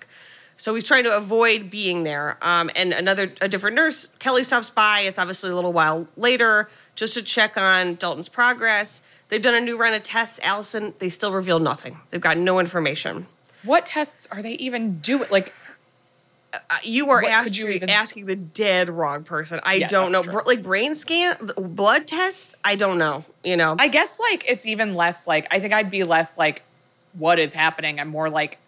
[0.60, 2.36] So he's trying to avoid being there.
[2.42, 5.00] Um, and another, a different nurse, Kelly, stops by.
[5.00, 9.00] It's obviously a little while later, just to check on Dalton's progress.
[9.30, 10.38] They've done a new run of tests.
[10.42, 11.98] Alison, they still reveal nothing.
[12.10, 13.26] They've got no information.
[13.62, 15.28] what tests are they even doing?
[15.30, 15.54] Like
[16.52, 19.60] Uh, you are you even- asking the dead wrong person.
[19.62, 20.22] I Yeah, don't know.
[20.22, 20.42] true.
[20.44, 22.54] Like brain scan, blood test.
[22.64, 23.24] I don't know.
[23.44, 23.76] You know.
[23.78, 26.62] I guess like it's even less like I think I'd be less like
[27.14, 27.98] what is happening.
[28.00, 28.58] I'm more like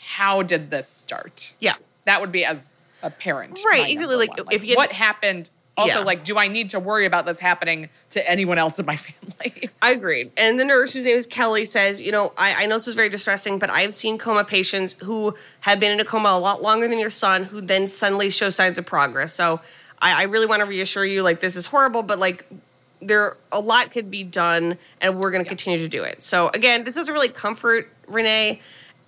[0.00, 1.54] how did this start?
[1.60, 1.74] yeah.
[2.04, 3.60] That would be as a parent.
[3.64, 5.50] Right, exactly, number like, if you what happened.
[5.76, 6.04] Also, Yeah.
[6.04, 9.70] like, do I need to worry about this happening to anyone else in my family?
[9.80, 10.32] I agreed.
[10.36, 12.94] And the nurse, whose name is Kelly, says, you know, I, I know this is
[12.94, 16.60] very distressing, but I've seen coma patients who have been in a coma a lot
[16.60, 19.32] longer than your son, who then suddenly show signs of progress.
[19.32, 19.60] So
[20.00, 22.46] I, I really want to reassure you, like, this is horrible, but like,
[23.00, 26.22] there a lot could be done, and we're going to continue to do it.
[26.22, 28.60] So again, this doesn't really comfort Renee.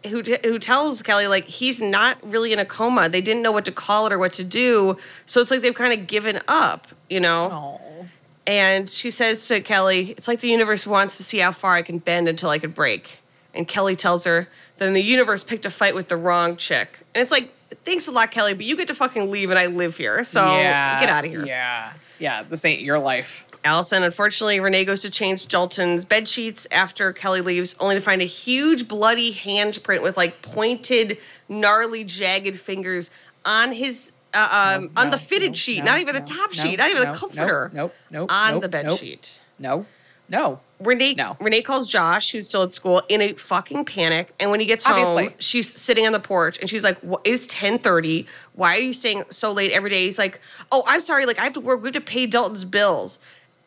[0.08, 3.08] Who, who tells Kelly like he's not really in a coma?
[3.08, 5.74] They didn't know what to call it or what to do, so it's like they've
[5.74, 7.78] kind of given up, you know.
[7.80, 8.08] Oh.
[8.46, 11.82] And she says to Kelly, It's like the universe wants to see how far I
[11.82, 13.18] can bend until I could break.
[13.54, 16.98] And Kelly tells her, Then the universe picked a fight with the wrong chick.
[17.14, 17.52] And it's like,
[17.84, 20.22] Thanks a lot, Kelly, but you get to fucking leave and I live here.
[20.24, 21.44] So get out of here.
[21.44, 21.92] Yeah.
[22.18, 22.42] Yeah.
[22.42, 23.46] This ain't your life.
[23.64, 28.22] Alison, unfortunately, Renee goes to change Dalton's bed sheets after Kelly leaves, only to find
[28.22, 31.18] a huge bloody handprint with like pointed,
[31.48, 33.10] gnarly, jagged fingers
[33.44, 34.12] on his.
[34.34, 36.78] Uh, um, on no, the fitted no, sheet, no, not even the top no, sheet,
[36.78, 37.70] not even no, the comforter.
[37.74, 37.94] Nope.
[38.10, 38.32] Nope.
[38.32, 39.38] on nope, the bed sheet.
[39.58, 39.84] No.
[40.32, 40.60] No.
[40.80, 41.36] Renee No.
[41.38, 44.32] Renee calls Josh, who's still at school, in a fucking panic.
[44.40, 47.46] And when he gets home, she's sitting on the porch and she's like, "What is
[47.46, 48.26] 10:30?
[48.54, 50.40] Why are you staying so late every day?" He's like,
[50.72, 51.26] "Oh, I'm sorry.
[51.26, 51.82] Like I have to work.
[51.82, 53.20] We have to pay Dalton's bills."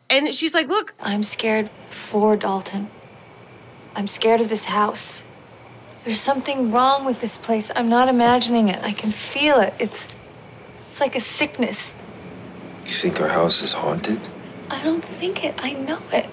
[0.09, 2.89] And she's like, "Look, I'm scared for Dalton.
[3.95, 5.23] I'm scared of this house.
[6.03, 7.71] There's something wrong with this place.
[7.75, 8.83] I'm not imagining it.
[8.83, 9.73] I can feel it.
[9.79, 10.15] It's
[10.89, 11.95] it's like a sickness.
[12.85, 14.19] You think our house is haunted?
[14.69, 15.63] I don't think it.
[15.63, 16.27] I know it.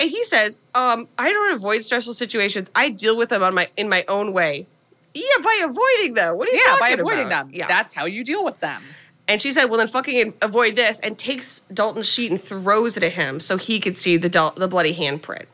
[0.00, 2.70] And he says, um, I don't avoid stressful situations.
[2.74, 4.66] I deal with them on my in my own way.
[5.14, 6.36] Yeah, by avoiding them.
[6.36, 6.72] What are you Yeah.
[6.76, 7.46] talking By avoiding about?
[7.46, 7.54] them.
[7.54, 7.66] Yeah.
[7.68, 8.82] That's how you deal with them.
[9.28, 13.02] and she said, well, then fucking avoid this, and takes Dalton's sheet and throws it
[13.02, 15.46] at him so he could see the Dal- the bloody handprint.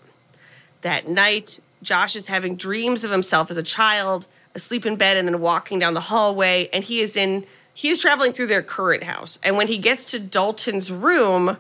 [0.83, 5.27] That night, Josh is having dreams of himself as a child, asleep in bed, and
[5.29, 9.05] then walking down the hallway, and he is in he is traveling through their current
[9.05, 9.39] house.
[9.43, 11.57] And when he gets to Dalton's room,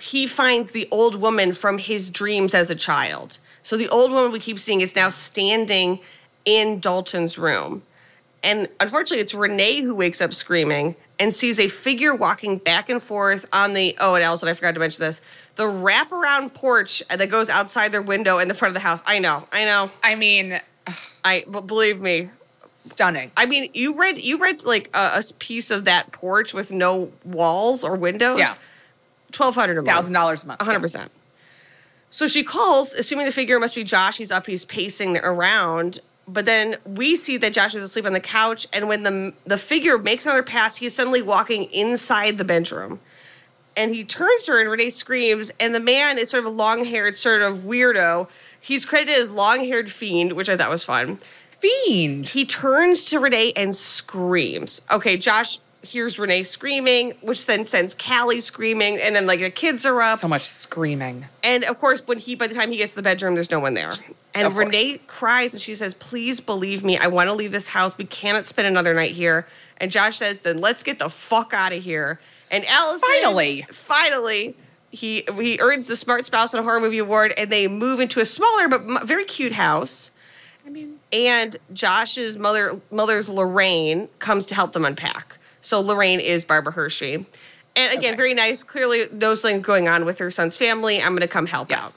[0.00, 3.38] he finds the old woman from his dreams as a child.
[3.62, 6.00] So the old woman we keep seeing is now standing
[6.44, 7.82] in Dalton's room.
[8.42, 13.02] And unfortunately, it's Renee who wakes up screaming and sees a figure walking back and
[13.02, 15.20] forth on the, oh, and Alison, I forgot to mention this,
[15.56, 19.02] the wraparound porch that goes outside their window in the front of the house.
[19.06, 19.90] I know, I know.
[20.02, 20.58] I mean,
[21.22, 22.30] I, believe me,
[22.76, 23.30] stunning.
[23.36, 27.12] I mean, you read, you read like a, a piece of that porch with no
[27.24, 28.38] walls or windows.
[28.38, 28.54] Yeah.
[29.36, 29.86] 1200 a month.
[29.86, 30.60] Thousand dollars a month.
[30.62, 31.10] hundred percent.
[32.10, 34.18] So she calls, assuming the figure must be Josh.
[34.18, 36.00] He's up, he's pacing around.
[36.26, 39.58] But then we see that Josh is asleep on the couch, and when the the
[39.58, 43.00] figure makes another pass, he's suddenly walking inside the bedroom.
[43.76, 45.50] And he turns to her, and Renee screams.
[45.60, 48.28] And the man is sort of a long haired, sort of weirdo.
[48.60, 51.18] He's credited as long haired fiend, which I thought was fun.
[51.48, 52.28] Fiend.
[52.28, 54.82] He turns to Renee and screams.
[54.90, 59.86] Okay, Josh hears Renee screaming, which then sends Callie screaming, and then like the kids
[59.86, 60.18] are up.
[60.18, 61.24] So much screaming.
[61.42, 63.60] And of course, when he by the time he gets to the bedroom, there's no
[63.60, 63.92] one there.
[64.34, 64.66] And Of course.
[64.66, 66.98] Renee cries and she says, "Please believe me.
[66.98, 67.96] I want to leave this house.
[67.96, 69.46] We cannot spend another night here."
[69.78, 72.18] And Josh says, "Then let's get the fuck out of here."
[72.50, 73.66] And Alison, Finally.
[73.70, 74.56] finally,
[74.90, 78.20] he he earns the Smart Spouse in a Horror Movie Award, and they move into
[78.20, 80.10] a smaller but very cute house.
[80.66, 85.38] I mean, And Josh's mother, mother's Lorraine, comes to help them unpack.
[85.60, 87.26] So Lorraine is Barbara Hershey.
[87.76, 88.16] And again, Okay.
[88.16, 88.62] very nice.
[88.62, 91.00] Clearly something going on with her son's family.
[91.00, 91.92] I'm going to come help out.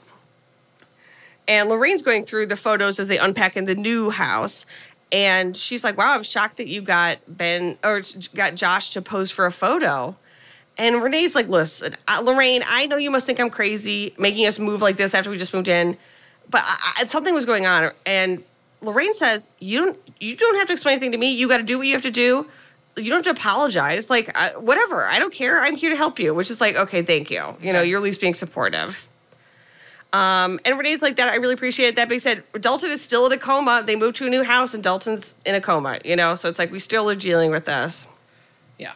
[1.46, 4.64] And Lorraine's going through the photos as they unpack in the new house.
[5.12, 8.00] And she's like, wow, I'm shocked that you got Ben or
[8.34, 10.16] got Josh to pose for a photo.
[10.76, 14.58] And Renee's like, listen, uh, Lorraine, I know you must think I'm crazy making us
[14.58, 15.96] move like this after we just moved in,
[16.50, 17.92] but I, I, something was going on.
[18.04, 18.42] And
[18.80, 21.30] Lorraine says, you don't, you don't have to explain anything to me.
[21.30, 22.48] You got to do what you have to do.
[22.96, 24.08] You don't have to apologize.
[24.08, 25.04] Like, uh, whatever.
[25.06, 25.60] I don't care.
[25.60, 27.56] I'm here to help you, which is like, okay, thank you.
[27.60, 29.08] You know, you're at least being supportive.
[30.14, 31.28] Um, and Renee's like that.
[31.28, 32.08] I really appreciate that.
[32.08, 33.82] being said Dalton is still in a coma.
[33.84, 35.98] They moved to a new house, and Dalton's in a coma.
[36.04, 38.06] You know, so it's like we still are dealing with this.
[38.78, 38.92] Yeah.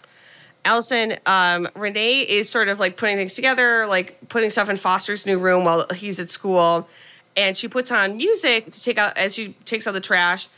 [0.64, 5.26] Alison, um, Renee is sort of like putting things together, like putting stuff in Foster's
[5.26, 6.88] new room while he's at school,
[7.36, 10.48] and she puts on music to take out as she takes out the trash.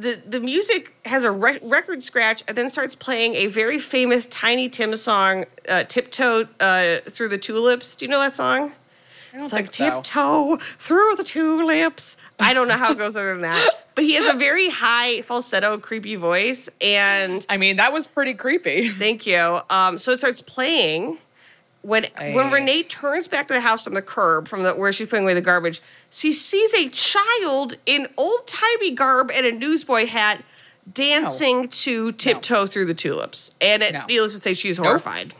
[0.00, 4.26] The the music has a re- record scratch and then starts playing a very famous
[4.26, 8.72] Tiny Tim song, uh, "Tiptoe uh, Through the Tulips." Do you know that song?
[9.32, 10.02] I don't It's think like so.
[10.02, 12.16] tiptoe through the tulips.
[12.40, 13.70] I don't know how it goes other than that.
[13.96, 16.68] But he has a very high falsetto, creepy voice.
[16.80, 18.88] And I mean, that was pretty creepy.
[18.88, 19.60] thank you.
[19.68, 21.18] Um, so it starts playing.
[21.82, 25.08] When when Renee turns back to the house from the curb, from the where she's
[25.08, 25.80] putting away the garbage,
[26.10, 30.44] she sees a child in old timey garb and a newsboy hat
[30.92, 33.54] dancing to tiptoe through the tulips.
[33.60, 34.04] And it, No.
[34.06, 35.34] needless to say, she's horrified.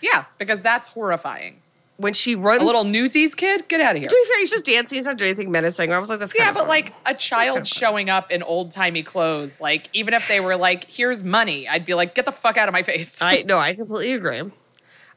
[0.00, 1.58] Yeah, because that's horrifying.
[1.98, 4.08] When she runs, A little Newsies kid, get out of here.
[4.08, 4.96] To be fair, he's just dancing.
[4.96, 5.92] He's not doing anything menacing.
[5.92, 6.68] I was like, that's Yeah, but fun.
[6.68, 10.84] like a child showing up in old timey clothes, like even if they were like,
[10.90, 13.74] "Here's money," I'd be like, "Get the fuck out of my face." I no, I
[13.74, 14.42] completely agree.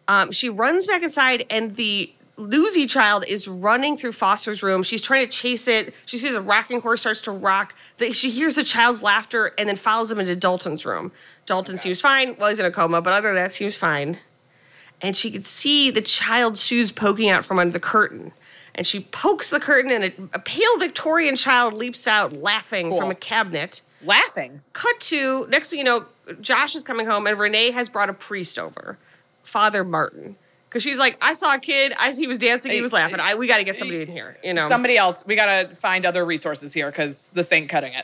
[0.07, 4.83] Um, she runs back inside, and the Lucy child is running through Foster's room.
[4.83, 5.93] She's trying to chase it.
[6.05, 7.73] She sees a rocking horse starts to rock.
[8.11, 11.11] She hears the child's laughter and then follows him into Dalton's room.
[11.45, 12.35] Dalton seems fine.
[12.37, 14.19] Well, he's in a coma, but other than that, seems fine.
[15.01, 18.33] And she could see the child's shoes poking out from under the curtain.
[18.73, 22.99] And she pokes the curtain, and a, a pale Victorian child leaps out laughing Cool.
[22.99, 24.61] from a cabinet Laughing.
[24.73, 26.05] cut to next thing you know,
[26.41, 28.97] Josh is coming home and Renee has brought a priest over,
[29.43, 30.35] Father Martin.
[30.75, 33.21] Because she's like, I saw a kid, I, he was dancing, he was laughing.
[33.21, 34.67] I, we got to get somebody in here, you know.
[34.67, 35.23] Somebody else.
[35.25, 38.03] We gotta find other resources here because this ain't cutting it.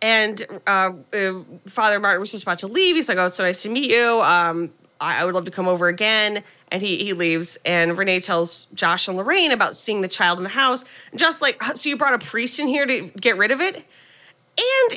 [0.00, 2.96] and uh, uh, Father Martin was just about to leave.
[2.96, 4.18] He's like, "Oh, it's so nice to meet you.
[4.22, 7.58] Um, I, I would love to come over again." And he he leaves.
[7.66, 10.86] And Renee tells Josh and Lorraine about seeing the child in the house.
[11.14, 13.76] Just like, so you brought a priest in here to get rid of it?
[13.76, 13.84] And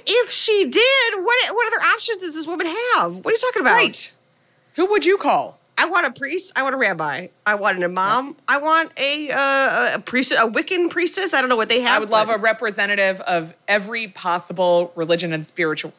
[0.07, 3.17] if she did, what what other options does this woman have?
[3.17, 3.73] What are you talking about?
[3.75, 4.13] Right.
[4.75, 5.59] Who would you call?
[5.77, 6.53] I want a priest.
[6.55, 7.27] I want a rabbi.
[7.45, 8.35] I want an imam.
[8.47, 11.33] I want a uh, a priest, a Wiccan priestess.
[11.33, 11.95] I don't know what they have.
[11.95, 15.93] I would love a representative of every possible religion and spiritual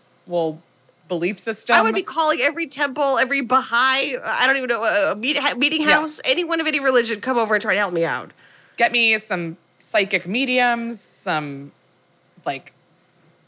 [1.08, 1.76] belief system.
[1.76, 5.38] I would be calling every temple, every Baha'i, I don't even know, uh, a meet,
[5.58, 5.90] meeting Yeah.
[5.96, 8.30] house, anyone of any religion, come over and try to help me out.
[8.78, 11.72] Get me some psychic mediums, some
[12.46, 12.72] like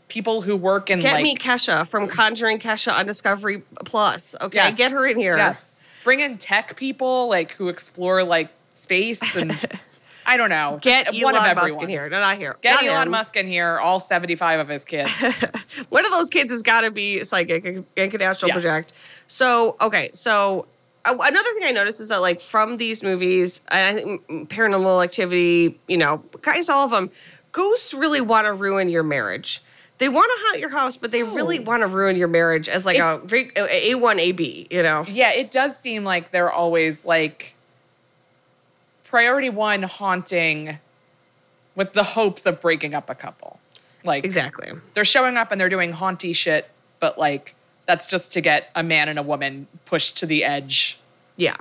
[0.09, 4.37] people who work in Get like me Kesha from Conjuring Kesha on Discovery Plus.
[4.41, 4.77] Okay, Yes.
[4.77, 5.37] get her in here.
[5.37, 5.76] Yes.
[6.07, 9.52] Bring in tech people like who explore like space and
[10.24, 10.78] I don't know.
[10.80, 12.09] Get Elon one of Musk in here.
[12.09, 12.57] No, not here.
[12.62, 13.11] Get Not Elon him.
[13.11, 15.11] Musk in here, all 75 of his kids.
[15.88, 18.54] One of those kids has got to be psychic and can astral Yes.
[18.62, 18.92] project.
[19.26, 20.66] So, okay, so
[21.04, 25.02] uh, another thing I noticed is that, like, from these movies, and I think Paranormal
[25.04, 27.11] Activity, you know, guys, all of them,
[27.52, 29.62] ghosts really want to ruin your marriage.
[29.99, 32.84] They want to haunt your house, but they really want to ruin your marriage as
[32.84, 33.20] like a
[33.90, 34.66] a one a b.
[34.70, 35.05] You know.
[35.09, 37.55] Yeah, it does seem like they're always like
[39.05, 40.78] priority one haunting
[41.74, 43.59] with the hopes of breaking up a couple.
[44.05, 44.72] Like Exactly.
[44.94, 46.68] they're showing up and they're doing haunty shit,
[47.01, 47.55] but like
[47.86, 50.99] that's just to get a man and a woman pushed to the edge
[51.36, 51.57] Yeah.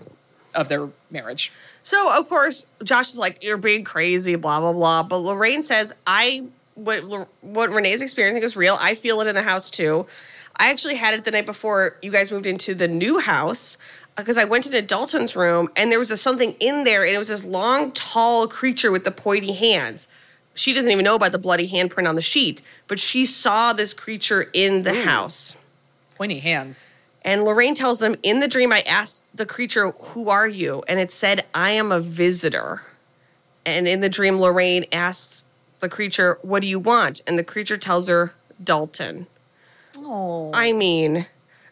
[0.56, 1.52] of their marriage.
[1.84, 5.04] So of course, Josh is like, "You're being crazy," blah blah blah.
[5.04, 6.46] But Lorraine says, "I
[6.76, 8.78] what what Renee's experiencing is real.
[8.80, 10.06] I feel it in the house too.
[10.58, 13.78] I actually had it the night before you guys moved into the new house."
[14.18, 17.14] Uh, because I went into Dalton's room and there was a, something in there, and
[17.14, 20.08] it was this long, tall creature with the pointy hands.
[20.54, 23.94] She doesn't even know about the bloody handprint on the sheet, but she saw this
[23.94, 25.58] creature in the house.
[26.16, 26.92] Pointy hands.
[27.26, 30.84] And Lorraine tells them, In the dream, I asked the creature, Who are you?
[30.88, 32.84] And it said, I am a visitor.
[33.66, 35.44] And in the dream, Lorraine asks
[35.86, 37.22] the creature, What do you want?
[37.28, 38.34] And the creature tells her,
[38.64, 39.28] Dalton.
[39.98, 40.52] Oh.
[40.54, 41.28] I mean,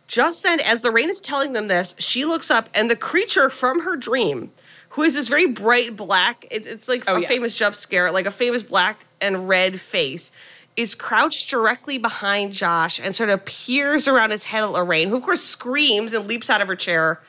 [0.07, 3.81] just then, as Lorraine is telling them this, she looks up and the creature from
[3.81, 4.51] her dream,
[4.89, 7.27] who is this very bright black, it's, it's like Oh, a yes.
[7.29, 10.31] famous jump scare, like a famous black and red face,
[10.75, 15.17] is crouched directly behind Josh and sort of peers around his head at Lorraine, who
[15.17, 17.19] of course screams and leaps out of her chair.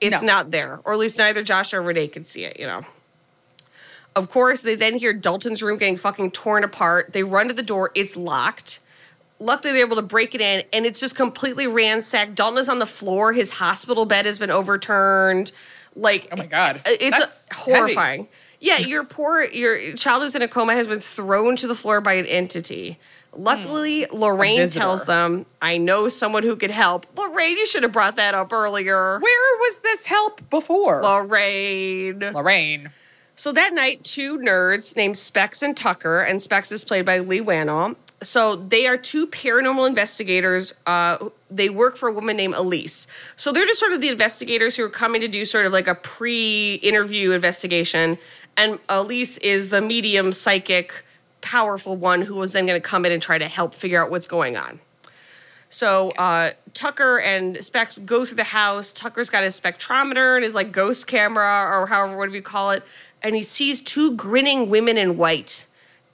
[0.00, 0.26] It's No.
[0.26, 2.82] not there, or at least neither Josh or Renee can see it, you know.
[4.16, 7.12] Of course, they then hear Dalton's room getting fucking torn apart.
[7.12, 8.80] They run to the door, it's locked.
[9.38, 12.34] Luckily, they're able to break it in, and it's just completely ransacked.
[12.34, 13.32] Dalton is on the floor.
[13.32, 15.52] His hospital bed has been overturned.
[15.96, 16.78] Like, Oh my God.
[16.78, 18.28] Uh, it's That's horrifying.
[18.60, 22.00] Yeah, your poor your child who's in a coma has been thrown to the floor
[22.02, 22.98] by an entity.
[23.34, 24.16] Luckily, hmm.
[24.16, 28.34] Lorraine tells them, "I know someone who could help." Lorraine, you should have brought that
[28.34, 29.18] up earlier.
[29.18, 31.00] Where was this help before?
[31.00, 32.20] Lorraine.
[32.20, 32.90] Lorraine.
[33.40, 37.40] So that night, two nerds named Specs and Tucker, and Specs is played by Leigh
[37.40, 37.96] Whannell.
[38.22, 40.74] So they are two paranormal investigators.
[40.84, 43.06] Uh, they work for a woman named Elise.
[43.36, 45.88] So they're just sort of the investigators who are coming to do sort of like
[45.88, 48.18] a pre-interview investigation.
[48.58, 51.02] And Elise is the medium, psychic,
[51.40, 54.10] powerful one who was then going to come in and try to help figure out
[54.10, 54.80] what's going on.
[55.70, 58.90] So uh, Tucker and Specs go through the house.
[58.90, 62.82] Tucker's got his spectrometer and his like ghost camera or however whatever you call it,
[63.22, 65.66] and he sees two grinning women in white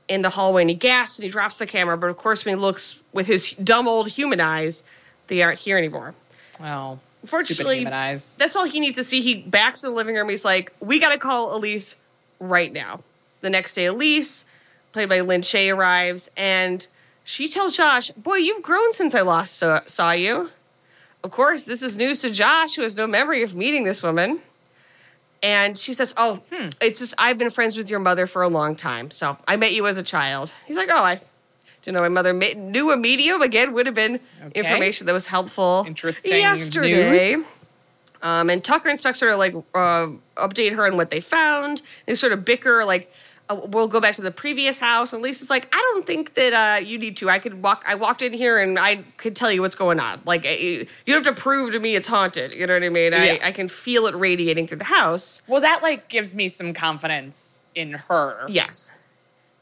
[0.09, 1.97] in the hallway, and he gasps and he drops the camera.
[1.99, 4.85] But of course, when he looks with his dumb old human eyes,
[5.27, 6.15] they aren't here anymore.
[6.61, 7.85] Well, Fortunately,
[8.39, 9.21] that's all he needs to see.
[9.21, 10.29] He backs in the living room.
[10.29, 11.97] He's like, "We got to call Elise
[12.39, 13.01] right now."
[13.41, 14.45] The next day, Elise,
[14.93, 16.87] played by Lin Shaye, arrives and
[17.25, 20.51] she tells Josh, "Boy, you've grown since I last saw, saw you."
[21.25, 24.43] Of course, this is news to Josh, who has no memory of meeting this woman.
[25.43, 26.41] And she says, "Oh,
[26.81, 29.11] it's just I've been friends with your mother for a long time.
[29.11, 31.21] So I met you as a child." He's like, "Oh, I
[31.83, 33.43] didn't know my mother ma- knew a medium.
[33.43, 34.15] Again, would have been
[34.47, 34.61] Okay.
[34.61, 37.51] information that was helpful Interesting yesterday." news.
[38.23, 38.99] Um, and Tucker and
[39.33, 41.83] of like uh, update her on what they found.
[42.07, 43.13] They sort of bicker, like,
[43.51, 45.13] we'll go back to the previous house.
[45.13, 47.31] And Lisa's like, I don't think that uh, you need to.
[47.31, 47.85] I could walk.
[47.87, 50.21] I walked in here and I could tell you what's going on.
[50.25, 52.55] Like, uh, you you don't have to prove to me it's haunted.
[52.55, 53.13] You know what I mean?
[53.13, 53.39] Yeah.
[53.43, 55.43] I, I can feel it radiating through the house.
[55.47, 58.47] Well, that like gives me some confidence in her.
[58.49, 58.93] Yes.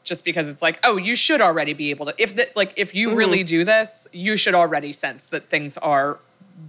[0.03, 2.13] Just because it's like, oh, you should already be able to.
[2.17, 3.17] If the, like if you Mm-hmm.
[3.17, 6.19] really do this, you should already sense that things are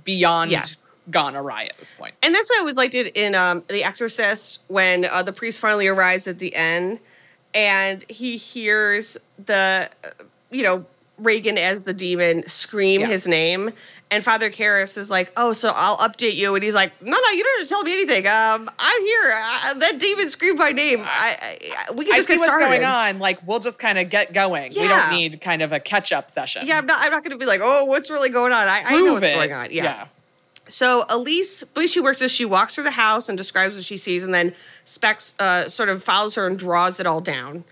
[0.05, 0.83] beyond Yes.
[1.11, 2.15] Gone awry at this point.
[2.23, 5.61] And that's why I always liked it in um, The Exorcist when uh, the priest
[5.61, 6.99] finally arrives at the end
[7.55, 10.09] and he hears the, uh,
[10.51, 10.85] you know,
[11.19, 13.07] Regan as the demon scream Yeah.
[13.07, 13.71] his name.
[14.11, 16.55] And Father Karras is like, oh, so I'll update you.
[16.55, 18.27] And he's like, no, no, you don't have to tell me anything.
[18.27, 19.33] Um, I'm here.
[19.35, 21.01] I, that demon screamed my name.
[21.03, 22.67] I, I, we can I just see what's started.
[22.67, 23.19] going on.
[23.19, 24.73] Like we'll just kind of get going.
[24.77, 26.67] We don't need kind of a catch up session.
[26.67, 27.01] Yeah, I'm not.
[27.01, 28.69] I'm not going to be like, oh, what's really going on?
[28.69, 29.35] I, I know what's it.
[29.35, 29.69] going on.
[29.73, 30.07] yeah.
[30.69, 34.25] So Elise, she works as she walks through the house and describes what she sees,
[34.25, 34.53] and then
[34.85, 37.65] Specs uh, sort of follows her and draws it all down.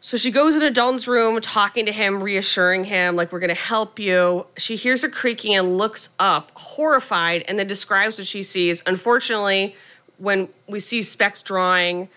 [0.00, 4.00] So she goes into Dalton's room, talking to him, reassuring him, like, we're gonna help
[4.00, 4.46] you.
[4.56, 8.82] She hears a creaking and looks up, horrified, and then describes what she sees.
[8.84, 9.76] Unfortunately,
[10.18, 12.08] when we see Specs drawing,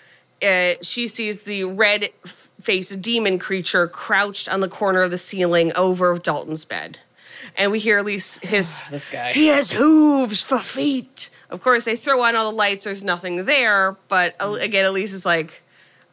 [0.42, 2.10] uh, she sees the red
[2.60, 7.00] faced demon creature crouched on the corner of the ceiling over Dalton's bed.
[7.56, 9.34] And we hear at least his This guy.
[9.34, 11.30] he has hooves for feet.
[11.50, 12.84] Of course, they throw on all the lights.
[12.86, 13.96] There's nothing there.
[14.08, 15.62] But uh, again, Elise is like,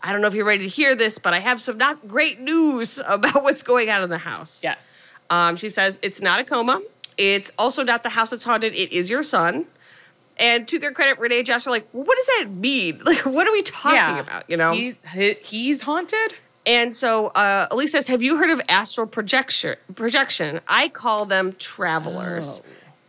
[0.03, 2.41] I don't know if you're ready to hear this, but I have some not great
[2.41, 4.63] news about what's going on in the house.
[4.63, 4.93] Yes.
[5.31, 6.83] Um, she says it's not a coma.
[7.17, 8.75] It's also not the house that's haunted.
[8.75, 9.67] It is your son.
[10.39, 13.01] And to their credit, Renee and Josh are like, well, what does that mean?
[13.07, 14.49] Like, what are we talking about?
[14.49, 14.73] You know?
[14.73, 16.35] He, he he's haunted.
[16.65, 19.77] And so uh, Elise says, Have you heard of astral projection?
[19.95, 20.61] Projection.
[20.69, 22.63] I call them travelers.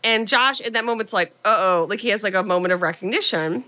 [0.03, 2.81] And Josh, in that moment's like, uh oh, like he has like a moment of
[2.81, 3.63] recognition.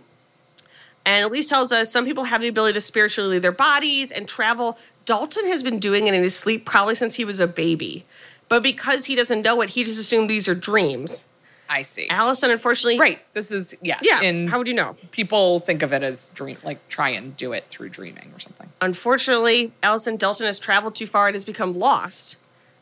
[1.05, 4.27] And Elise tells us some people have the ability to spiritually leave their bodies and
[4.27, 4.77] travel.
[5.05, 8.03] Dalton has been doing it in his sleep probably since he was a baby.
[8.49, 11.25] But because he doesn't know it, he just assumed these are dreams.
[11.67, 12.07] I see.
[12.09, 13.19] Alison, unfortunately, Right.
[13.33, 13.97] This is yeah.
[14.01, 14.21] Yeah.
[14.21, 14.95] And how would you know?
[15.11, 18.69] people think of it as dream, like try and do it through dreaming or something.
[18.81, 22.37] Unfortunately, Alison Dalton has traveled too far and has become lost.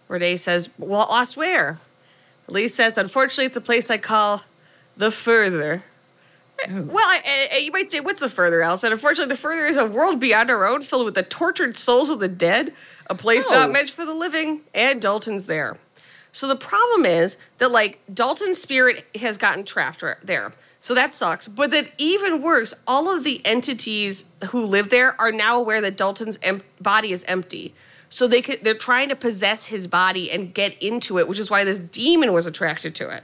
[0.09, 1.79] Renee says, Well, lost where?
[2.49, 4.43] Elise says, Unfortunately, it's a place I call
[4.97, 5.83] the further.
[6.69, 8.91] Well, I, I, you might say, What's the further, Alison?
[8.91, 12.19] Unfortunately, the further is a world beyond our own filled with the tortured souls of
[12.19, 12.73] the dead,
[13.09, 13.71] a place not Oh.
[13.71, 15.77] meant for the living, and Dalton's there.
[16.33, 20.51] So the problem is that, like, Dalton's spirit has gotten trapped right there.
[20.79, 21.47] So that sucks.
[21.47, 25.95] But then, even worse, all of the entities who live there are now aware that
[25.95, 27.73] Dalton's em- body is empty.
[28.09, 31.49] So they could, they're trying to possess his body and get into it, which is
[31.49, 33.23] why this demon was attracted to it.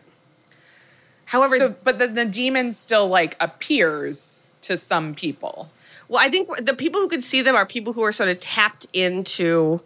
[1.25, 5.69] However, So, but then the demon still like appears to some people.
[6.07, 8.39] well, I think the people who could see them are people who are sort of
[8.39, 9.81] tapped into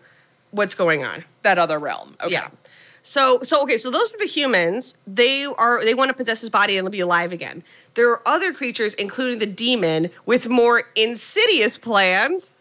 [0.51, 1.25] what's going on.
[1.41, 2.15] That other realm.
[2.21, 2.33] Okay.
[2.33, 2.49] Yeah.
[3.03, 4.97] So so okay, so those are the humans.
[5.05, 7.63] They are they want to possess his body and be alive again.
[7.95, 12.55] There are other creatures, including the demon, with more insidious plans.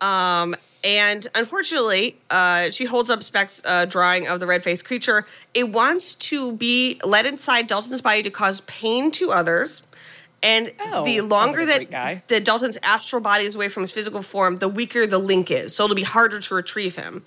[0.00, 5.26] Um, and unfortunately, uh, she holds up Speck's uh, drawing of the red-faced creature.
[5.54, 9.82] It wants to be let inside Dalton's body to cause pain to others.
[10.42, 14.22] And Oh, the longer like that that Dalton's astral body is away from his physical
[14.22, 15.74] form, the weaker the link is.
[15.74, 17.24] So it'll be harder to retrieve him.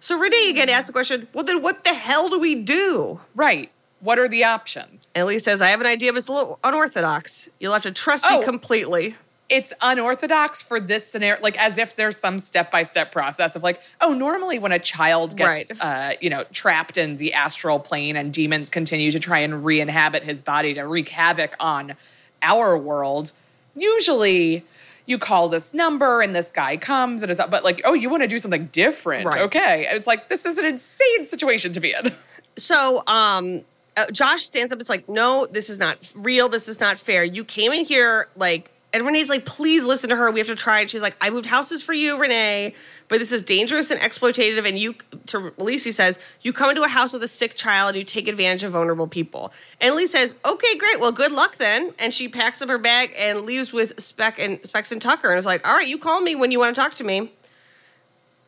[0.00, 3.20] So Renee again asks the question, well, then what the hell do we do?
[3.34, 3.70] Right.
[4.00, 5.10] What are the options?
[5.16, 7.48] Elise says, I have an idea, but it's a little unorthodox.
[7.58, 8.42] You'll have to trust me Oh.
[8.44, 9.16] completely.
[9.48, 13.62] It's unorthodox for this scenario, like as if there's some step by step process of
[13.62, 15.80] like, oh, normally when a child gets, Right.
[15.80, 19.80] uh, you know, trapped in the astral plane and demons continue to try and re
[19.80, 21.94] inhabit his body to wreak havoc on
[22.42, 23.32] our world,
[23.74, 24.64] usually
[25.08, 27.50] you call this number and this guy comes and it's, up.
[27.50, 29.24] but like, oh, you want to do something different.
[29.24, 29.40] Right.
[29.40, 29.86] Okay.
[29.90, 32.12] It's like, this is an insane situation to be in.
[32.56, 33.62] So um,
[33.96, 34.80] uh, Josh stands up.
[34.80, 36.48] It's like, no, this is not real.
[36.48, 37.22] This is not fair.
[37.22, 40.30] You came in here like, and Renee's like, please listen to her.
[40.30, 40.88] We have to try it.
[40.88, 42.74] She's like, I moved houses for you, Renee,
[43.08, 44.66] but this is dangerous and exploitative.
[44.66, 44.94] And you,
[45.26, 48.04] to Elise, he says, you come into a house with a sick child, and you
[48.04, 49.52] take advantage of vulnerable people.
[49.80, 51.00] And Elise says, okay, great.
[51.00, 51.92] Well, good luck then.
[51.98, 55.28] And she packs up her bag and leaves with Speck and Specs and Tucker.
[55.28, 57.32] And is like, all right, you call me when you want to talk to me.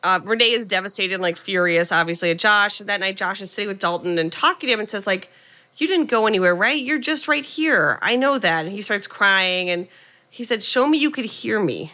[0.01, 2.79] Uh, Renee is devastated and like furious, obviously, at Josh.
[2.79, 5.29] That night, Josh is sitting with Dalton and talking to him and says, like,
[5.77, 6.81] you didn't go anywhere, right?
[6.81, 7.99] You're just right here.
[8.01, 8.65] I know that.
[8.65, 9.87] And he starts crying and
[10.31, 11.91] he said, Show me you could hear me.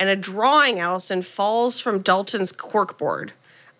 [0.00, 3.30] And a drawing, Alison, falls from Dalton's corkboard.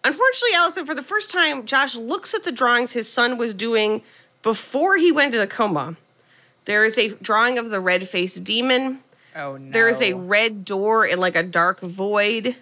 [0.04, 4.02] Unfortunately, Alison, for the first time, Josh looks at the drawings his son was doing
[4.42, 5.96] before he went to the coma.
[6.64, 9.00] There is a drawing of the red faced demon.
[9.34, 9.72] Oh, no.
[9.72, 12.56] There is a red door in like a dark void.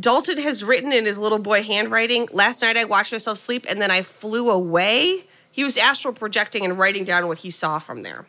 [0.00, 3.82] Dalton has written in his little boy handwriting, last night I watched myself sleep and
[3.82, 5.24] then I flew away.
[5.50, 8.26] He was astral projecting and writing down what he saw from there.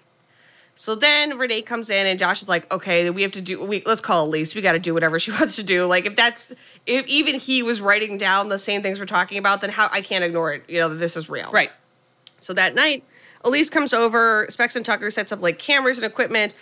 [0.79, 3.83] So then Renee comes in and Josh is like, okay, we have to do we
[3.85, 4.55] let's call Elise.
[4.55, 5.85] We gotta do whatever she wants to do.
[5.85, 6.53] Like if that's
[6.85, 9.99] if even he was writing down the same things we're talking about, then how I
[9.99, 11.51] can't ignore it, you know, that this is real.
[11.51, 11.69] Right.
[12.39, 13.03] So that night,
[13.43, 16.55] Elise comes over, Specs and Tucker sets up like cameras and equipment,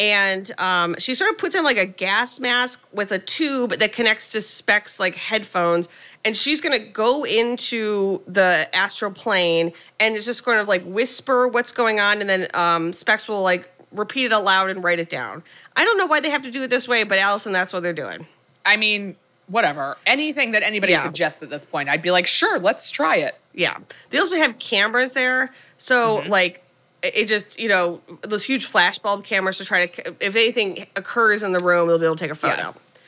[0.00, 3.92] and um, she sort of puts on like a gas mask with a tube that
[3.92, 5.88] connects to Specs like headphones.
[6.24, 11.46] And she's gonna go into the astral plane and it's just going to like whisper
[11.48, 15.08] what's going on, and then um, Specs will like repeat it aloud and write it
[15.08, 15.42] down.
[15.76, 17.82] I don't know why they have to do it this way, but Alison, that's what
[17.82, 18.26] they're doing.
[18.66, 19.16] I mean,
[19.48, 19.96] whatever.
[20.06, 21.02] Anything that anybody Yeah.
[21.02, 23.34] suggests at this point, I'd be like, sure, let's try it.
[23.54, 23.78] Yeah.
[24.10, 25.52] They also have cameras there.
[25.78, 26.30] So, Mm-hmm.
[26.30, 26.62] like,
[27.02, 31.52] it just, you know, those huge flashbulb cameras to try to, if anything occurs in
[31.52, 32.56] the room, they'll be able to take a photo.
[32.56, 32.98] Yes.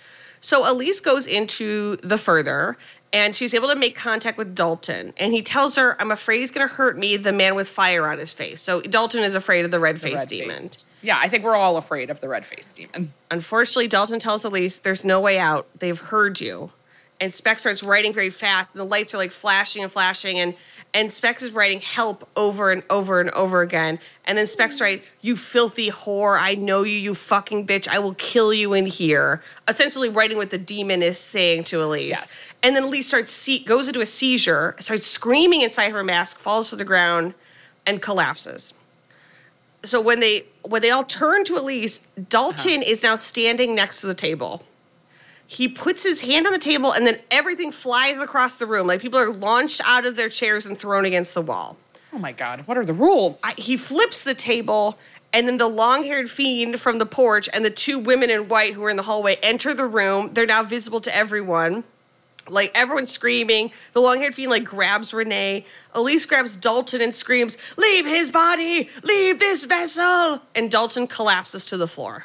[0.40, 2.76] So, Elise goes into the further
[3.12, 5.12] and she's able to make contact with Dalton.
[5.18, 8.08] And he tells her, I'm afraid he's going to hurt me, the man with fire
[8.10, 8.60] on his face.
[8.60, 10.70] So, Dalton is afraid of the red faced demon.
[11.02, 13.12] Yeah, I think we're all afraid of the red faced demon.
[13.30, 15.66] Unfortunately, Dalton tells Elise, there's no way out.
[15.78, 16.72] They've heard you.
[17.20, 20.54] And Specs starts writing very fast, and the lights are like flashing and flashing, and
[20.94, 23.98] and Specs is writing help over and over and over again.
[24.24, 24.82] And then Specs mm.
[24.82, 28.86] writes, You filthy whore, I know you, you fucking bitch, I will kill you in
[28.86, 29.42] here.
[29.68, 32.08] Essentially writing what the demon is saying to Elise.
[32.08, 32.54] Yes.
[32.62, 36.70] And then Elise starts se- goes into a seizure, starts screaming inside her mask, falls
[36.70, 37.34] to the ground,
[37.86, 38.74] and collapses
[39.84, 42.90] so when they when they all turn to Elise, Dalton uh-huh.
[42.90, 44.62] is now standing next to the table.
[45.52, 48.86] He puts his hand on the table and then everything flies across the room.
[48.86, 51.76] Like people are launched out of their chairs and thrown against the wall.
[52.10, 52.66] Oh my God.
[52.66, 53.38] What are the rules?
[53.44, 54.98] I, he flips the table
[55.30, 58.82] and then the long-haired fiend from the porch and the two women in white who
[58.84, 60.30] are in the hallway enter the room.
[60.32, 61.84] They're now visible to everyone.
[62.48, 63.72] Like everyone's screaming.
[63.92, 65.66] The long-haired fiend like grabs Renee.
[65.92, 68.88] Elise grabs Dalton and screams, "Leave his body!
[69.02, 72.24] Leave this vessel!" And Dalton collapses to the floor.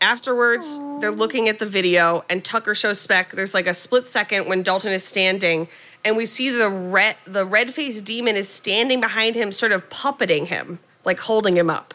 [0.00, 3.32] Afterwards, they're looking at the video, and Tucker shows Speck.
[3.32, 5.66] There's like a split second when Dalton is standing,
[6.04, 9.88] and we see the red the red faced demon is standing behind him, sort of
[9.90, 11.94] puppeting him, like holding him up.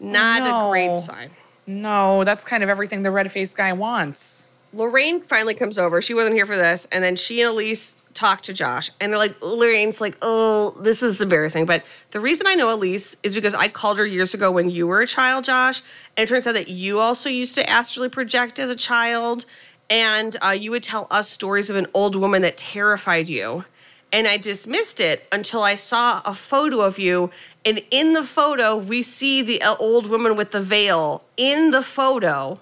[0.00, 1.30] Not a great sign.
[1.66, 4.46] no, that's kind of everything the red faced guy wants.
[4.72, 6.00] Lorraine finally comes over.
[6.00, 6.86] She wasn't here for this.
[6.92, 8.90] And then she and Elise talk to Josh.
[9.00, 11.66] And they're like, Lorraine's like, oh, this is embarrassing.
[11.66, 14.86] But the reason I know Elise is because I called her years ago when you
[14.86, 15.82] were a child, Josh.
[16.16, 19.44] And it turns out that you also used to astrally project as a child.
[19.88, 23.64] And uh, you would tell us stories of an old woman that terrified you.
[24.12, 27.30] And I dismissed it until I saw a photo of you.
[27.64, 31.82] And in the photo, we see the uh, old woman with the veil in the
[31.82, 32.60] photo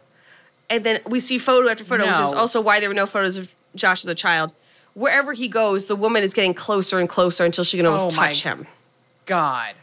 [0.71, 3.37] and then we see photo after photo, which is also why there were no photos
[3.37, 4.53] of Josh as a child.
[4.95, 8.11] Wherever he goes, the woman is getting closer and closer until she can almost Oh
[8.11, 8.66] touch him.
[9.27, 9.75] God.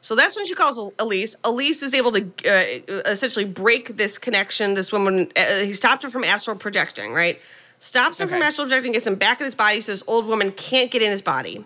[0.00, 1.36] So that's when she calls Elise.
[1.44, 4.74] Elise is able to uh, essentially break this connection.
[4.74, 7.40] This woman, uh, he stopped her from astral projecting, right?
[7.78, 9.80] Stops him from astral projecting, gets him back in his body.
[9.80, 11.64] So this old woman can't get in his body.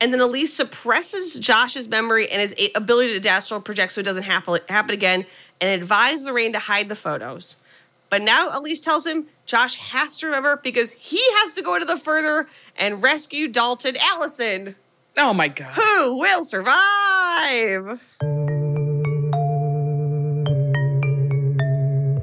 [0.00, 4.22] And then Elise suppresses Josh's memory and his ability to astral project so it doesn't
[4.22, 5.26] happen, happen again
[5.60, 7.56] and advised Lorraine to hide the photos.
[8.10, 11.84] But now Elise tells him Josh has to remember because he has to go to
[11.84, 14.74] the further and rescue Dalton Alison,
[15.16, 15.72] Oh my God.
[15.74, 18.00] who will survive.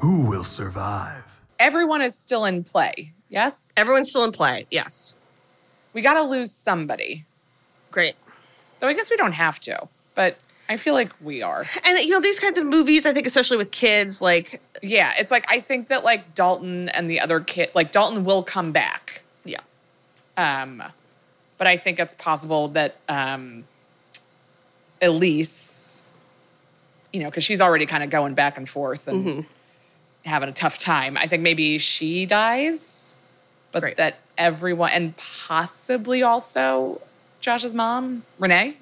[0.01, 1.23] Who will survive?
[1.59, 3.13] Everyone is still in play.
[3.29, 3.73] Yes?
[3.77, 4.67] Everyone's still in play.
[4.71, 5.15] Yes.
[5.93, 7.25] we got to lose somebody.
[7.91, 8.15] Great.
[8.79, 10.37] Though I guess we don't have to, but
[10.69, 11.65] I feel like we are.
[11.83, 15.31] And you know, these kinds of movies, I think, especially with kids, like, Yeah, it's
[15.31, 19.21] like I think that like Dalton and the other kid, like Dalton will come back.
[19.45, 19.59] yeah.
[20.35, 20.83] Um,
[21.57, 23.63] but I think it's possible that um,
[25.01, 26.01] Elise,
[27.13, 29.41] you know, because she's already kind of going back and forth and Mm-hmm.
[30.25, 31.17] having a tough time.
[31.17, 33.15] I think maybe she dies,
[33.71, 33.97] but Great.
[33.97, 37.01] that everyone and possibly also
[37.39, 38.77] Josh's mom, Renee,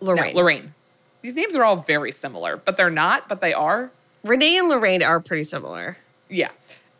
[0.00, 0.34] Lorraine.
[0.34, 0.74] no, Lorraine.
[1.22, 3.28] These names are all very similar, but they're not.
[3.28, 3.90] But they are.
[4.24, 5.96] Renee and Lorraine are pretty similar.
[6.28, 6.50] Yeah.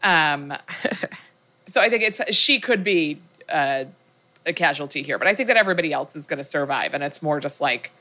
[0.03, 0.53] Um,
[1.67, 3.85] so I think it's she could be uh,
[4.47, 7.23] a casualty here, but I think that everybody else is going to survive, and it's
[7.23, 7.93] more just like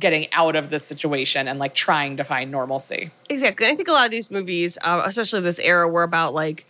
[0.00, 3.12] getting out of this situation and like trying to find normalcy.
[3.30, 3.64] Exactly.
[3.64, 6.66] And I think a lot of these movies, uh, especially this era, were about like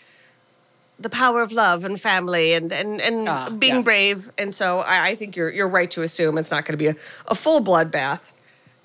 [1.01, 3.85] the power of love and family and and and Ah, being yes.
[3.85, 4.31] brave.
[4.37, 6.89] And so I, I think you're you're right to assume it's not going to be
[6.89, 6.97] a,
[7.29, 8.21] a full bloodbath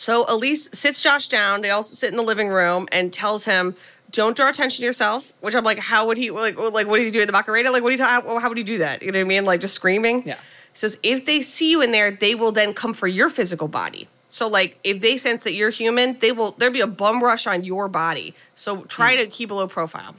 [0.00, 1.60] So Elise sits Josh down.
[1.60, 3.76] They also sit in the living room and tells him,
[4.10, 6.58] "Don't draw attention to yourself." Which I'm like, how would he like?
[6.58, 7.70] Like, what did he do at the Macarena?
[7.70, 8.02] Like, what do you?
[8.02, 9.02] How, how would he do that?
[9.02, 9.44] You know what I mean?
[9.44, 10.26] Like, just screaming.
[10.26, 10.36] Yeah.
[10.36, 10.40] He
[10.72, 14.08] says, if they see you in there, they will then come for your physical body.
[14.30, 16.52] So, like, if they sense that you're human, they will.
[16.52, 18.34] There'll be a bum rush on your body.
[18.54, 20.14] So try to keep a low profile.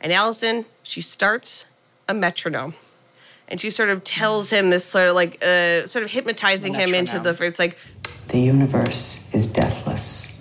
[0.00, 1.66] And Alison, she starts
[2.08, 2.74] a metronome.
[3.46, 6.94] And she sort of tells him this sort of like, uh, sort of hypnotizing him
[6.94, 7.30] into the.
[7.44, 7.76] It's like,
[8.30, 10.40] The universe is deathless.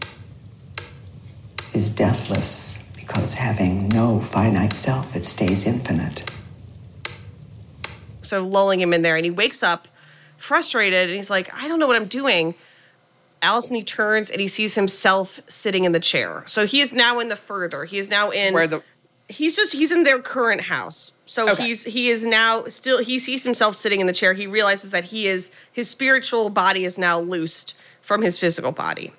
[1.73, 6.29] Is deathless because having no finite self, it stays infinite.
[8.21, 9.15] So, lulling him in there.
[9.15, 9.87] And he wakes up
[10.37, 12.55] frustrated and he's like, I don't know what I'm doing.
[13.41, 16.43] Alison, he turns and he sees himself sitting in the chair.
[16.45, 17.85] So he is now in the further.
[17.85, 18.83] He is now in Where the
[19.29, 21.13] He's just he's in their current house.
[21.25, 21.67] So Okay.
[21.67, 24.33] he's he is now still he sees himself sitting in the chair.
[24.33, 29.13] He realizes that he is his spiritual body is now loosed from his physical body.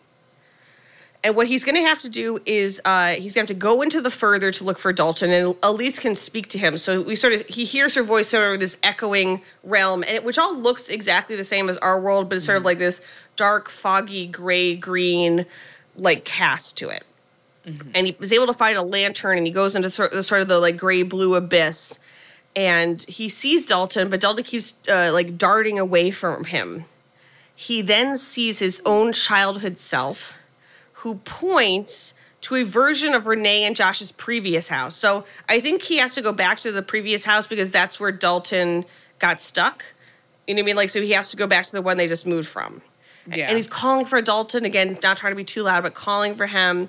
[1.23, 3.67] And what he's going to have to do is uh, he's going to have to
[3.67, 6.79] go into the further to look for Dalton, and Elise can speak to him.
[6.79, 10.39] So we sort of he hears her voice over this echoing realm, and it, which
[10.39, 13.03] all looks exactly the same as our world, but it's sort of like this
[13.37, 15.45] dark, foggy, gray, green,
[15.95, 17.05] like cast to it.
[17.95, 20.41] And he was able to find a lantern, and he goes into th- the sort
[20.41, 21.99] of the like gray blue abyss,
[22.57, 26.85] and he sees Dalton, but Dalton keeps uh, like darting away from him.
[27.55, 30.35] He then sees his own childhood self
[30.95, 34.97] who points to a version of Renee and Josh's previous house.
[34.97, 38.13] So I think he has to go back to the previous house because that's where
[38.13, 38.87] Dalton
[39.19, 39.85] got stuck.
[40.47, 40.77] You know what I mean?
[40.77, 42.81] Like, so he has to go back to the one they just moved from.
[43.27, 43.47] Yeah.
[43.47, 46.47] And he's calling for Dalton again, not trying to be too loud, but calling for
[46.47, 46.89] him,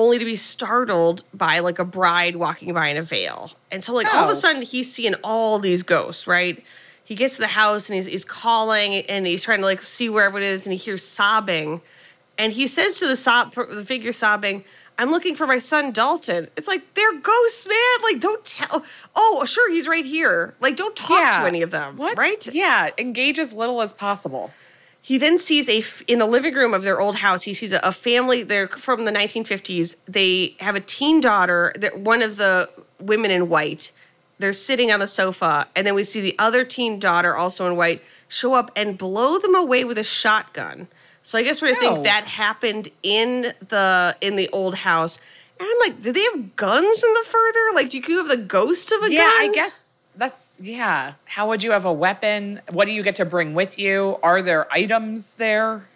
[0.00, 3.52] only to be startled by like a bride walking by in a veil.
[3.70, 4.32] And so, like, all of Oh.
[4.32, 6.62] a sudden, he's seeing all these ghosts, right?
[7.04, 10.08] He gets to the house and he's, he's calling and he's trying to like see
[10.08, 11.80] wherever it is and he hears sobbing.
[12.38, 14.64] And he says to the sob, the figure sobbing,
[14.96, 18.02] "I'm looking for my son Dalton." It's like they're ghosts, man.
[18.02, 18.84] Like, don't tell.
[19.16, 20.54] Oh, sure, he's right here.
[20.60, 21.96] Like, don't talk to any of them.
[21.96, 22.16] What?
[22.16, 22.46] Right?
[22.54, 22.90] Yeah.
[22.96, 24.52] Engage as little as possible.
[25.02, 27.42] He then sees a in the living room of their old house.
[27.44, 28.42] He sees a, a family.
[28.42, 29.96] They're from the 1950s.
[30.06, 31.72] They have a teen daughter.
[31.78, 33.92] That one of the women in white.
[34.38, 37.76] They're sitting on the sofa, and then we see the other teen daughter, also in
[37.76, 40.88] white, show up and blow them away with a shotgun.
[41.22, 41.92] So I guess we're gonna Oh.
[41.94, 45.18] think that happened in the in the old house.
[45.58, 47.74] And I'm like, did they have guns in the further?
[47.74, 49.30] Like, do you have the ghost of a yeah, gun?
[49.44, 49.89] Yeah, I guess
[50.20, 51.14] that's yeah.
[51.24, 52.60] How would you have a weapon?
[52.72, 54.18] What do you get to bring with you?
[54.22, 55.88] Are there items there?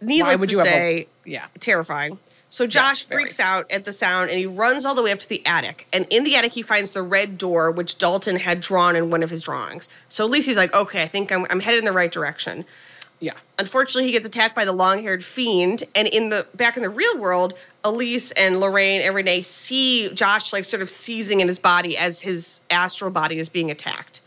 [0.00, 1.46] Needless would to you have a- say, Yeah.
[1.60, 2.18] terrifying.
[2.48, 3.22] So Josh very.
[3.22, 5.86] freaks out at the sound and he runs all the way up to the attic.
[5.92, 9.22] And in the attic, he finds the red door, which Dalton had drawn in one
[9.22, 9.88] of his drawings.
[10.08, 12.64] So at least he's like, okay, I think I'm, I'm headed in the right direction.
[13.22, 13.34] Yeah.
[13.56, 15.84] Unfortunately, he gets attacked by the long-haired fiend.
[15.94, 17.54] And in the back in the real world,
[17.84, 22.20] Elise and Lorraine and Renee see Josh like sort of seizing in his body as
[22.20, 24.22] his astral body is being attacked.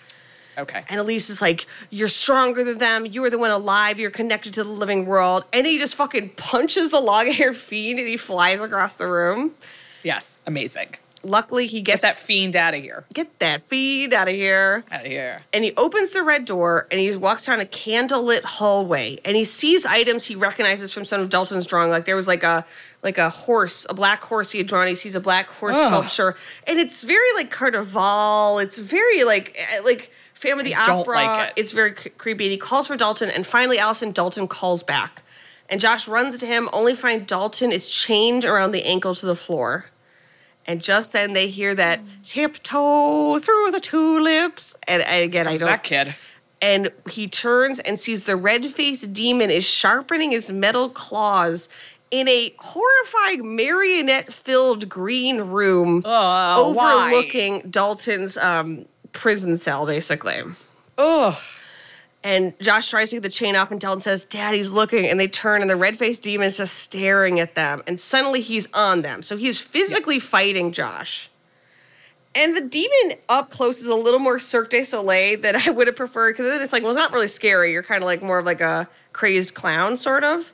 [0.58, 0.86] Okay.
[0.88, 3.06] And Elise is like, You're stronger than them.
[3.06, 4.00] You are the one alive.
[4.00, 5.44] You're connected to the living world.
[5.52, 9.08] And then he just fucking punches the long haired fiend and he flies across the
[9.08, 9.56] room.
[10.04, 10.42] Yes.
[10.46, 10.96] Amazing.
[11.26, 13.04] Luckily, he Get gets that fiend out of here.
[13.14, 14.84] get that fiend out of here.
[14.92, 15.42] Out of here.
[15.52, 19.44] And he opens the red door and he walks down a candlelit hallway and he
[19.44, 21.90] sees items he recognizes from some of Dalton's drawing.
[21.90, 22.66] Like there was like a
[23.02, 24.88] like a horse, a black horse he had drawn.
[24.88, 25.88] He sees a black horse Ugh.
[25.88, 26.36] sculpture,
[26.68, 28.60] and it's very like Carnival.
[28.60, 31.16] It's very like eh, like Phantom of the I don't Opera.
[31.16, 31.54] like it.
[31.60, 32.46] It's very cre- creepy.
[32.46, 35.22] And he calls for Dalton, and finally Alison Dalton calls back,
[35.70, 39.36] and Josh runs to him, only find Dalton is chained around the ankle to the
[39.36, 39.86] floor.
[40.68, 44.76] And just then they hear that tiptoe through the tulips.
[44.88, 46.16] And, and again, I Who's don't that kid?
[46.62, 51.70] and he turns and sees the red-faced demon is sharpening his metal claws
[52.12, 57.08] in a horrifying marionette-filled green room Oh, why?
[57.10, 60.42] overlooking Dalton's um, prison cell, basically.
[60.98, 61.36] Ugh.
[62.26, 65.06] And Josh tries to get the chain off, and Dalton says, Daddy's looking.
[65.06, 67.84] And they turn, and the red faced demon is just staring at them.
[67.86, 69.22] And suddenly he's on them.
[69.22, 71.30] So he's physically fighting Josh.
[72.34, 75.86] And the demon up close is a little more Cirque du Soleil than I would
[75.86, 77.72] have preferred because then it's like, well, it's not really scary.
[77.72, 80.52] You're kind of like more of like a crazed clown, sort of.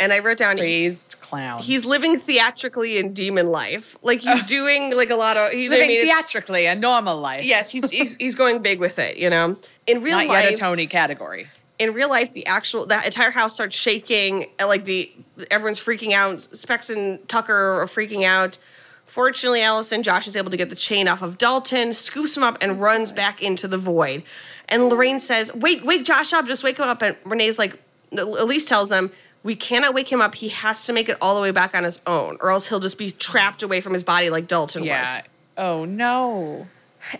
[0.00, 0.90] And I wrote down, he-
[1.20, 1.60] clown.
[1.60, 3.96] he's living theatrically in demon life.
[4.02, 6.06] Like he's doing like a lot of, you know what I living mean?
[6.06, 7.44] Theatrically a normal life.
[7.44, 9.56] Yes, he's, he's he's going big with it, you know.
[9.86, 11.48] In real Not life, yet a Tony category.
[11.80, 14.46] in real life, the actual that entire house starts shaking.
[14.60, 15.10] Uh, like the
[15.50, 16.42] everyone's freaking out.
[16.42, 18.56] Specs and Tucker are freaking out.
[19.04, 22.58] Fortunately, Alison Josh is able to get the chain off of Dalton, scoops him up,
[22.60, 24.22] and runs back into the void.
[24.68, 26.46] And Lorraine says, "Wait, wake Josh up!
[26.46, 27.80] Just wake him up!" And Renee's like,
[28.12, 29.10] Elise tells them,
[29.48, 30.34] "We cannot wake him up.
[30.34, 32.80] He has to make it all the way back on his own, or else he'll
[32.80, 35.00] just be trapped away from his body like Dalton Yeah.
[35.16, 35.24] was."
[35.56, 36.66] Oh no.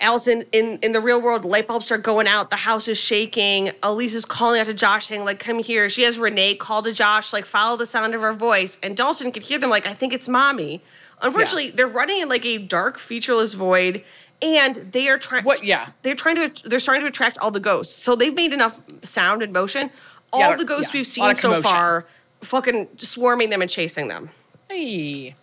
[0.00, 2.50] Alison, in, in the real world, light bulbs start going out.
[2.50, 3.70] The house is shaking.
[3.82, 5.88] Elise is calling out to Josh, saying, like, come here.
[5.88, 8.76] She has Renee call to Josh, like, follow the sound of her voice.
[8.82, 10.82] And Dalton could hear them, like, I think it's mommy.
[11.22, 14.02] Unfortunately, they're running in like a dark, featureless void,
[14.42, 15.44] and they are trying.
[15.44, 15.88] What- yeah.
[16.02, 16.68] They're trying to.
[16.68, 18.00] They're trying to attract all the ghosts.
[18.02, 19.90] So they've made enough sound and motion.
[20.32, 22.04] All Yeah, the ghosts yeah, we've seen so far,
[22.40, 24.30] fucking swarming them and chasing them.
[24.68, 25.34] Hey.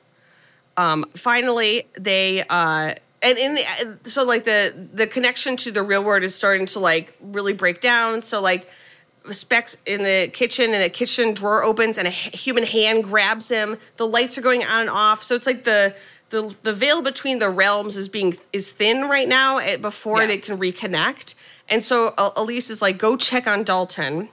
[0.78, 6.04] Um, finally, they uh, and in the so like the the connection to the real
[6.04, 8.22] world is starting to like really break down.
[8.22, 8.68] So like
[9.32, 13.78] Specs in the kitchen and the kitchen drawer opens and a human hand grabs him.
[13.98, 15.24] The lights are going on and off.
[15.24, 15.96] So it's like the
[16.30, 20.38] the the veil between the realms is being is thin right now eh, before they
[20.38, 21.36] can reconnect.
[21.68, 24.30] And so Elise is like, go check on Dalton.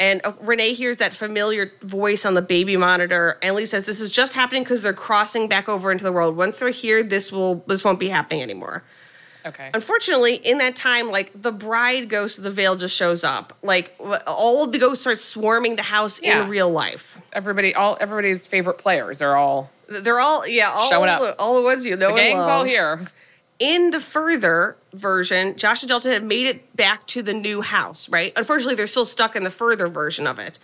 [0.00, 3.38] And uh, Renee hears that familiar voice on the baby monitor.
[3.42, 6.36] And Lee says, "This is just happening because they're crossing back over into the world.
[6.36, 8.82] Once they're here, this will this won't be happening anymore."
[9.46, 9.70] Okay.
[9.72, 13.56] Unfortunately, in that time, like the bride ghost of the veil just shows up.
[13.62, 13.94] Like
[14.26, 16.42] all of the ghosts start swarming the house Yeah.
[16.44, 17.16] in real life.
[17.32, 21.36] Everybody, all everybody's favorite players are all They're all yeah, all Showing up.
[21.38, 22.10] all the ones you know.
[22.10, 23.00] the gang's all here.
[23.60, 28.08] In the further version, Josh and Dalton had made it back to the new house,
[28.08, 28.32] right?
[28.34, 30.58] Unfortunately, they're still stuck in the further version of it.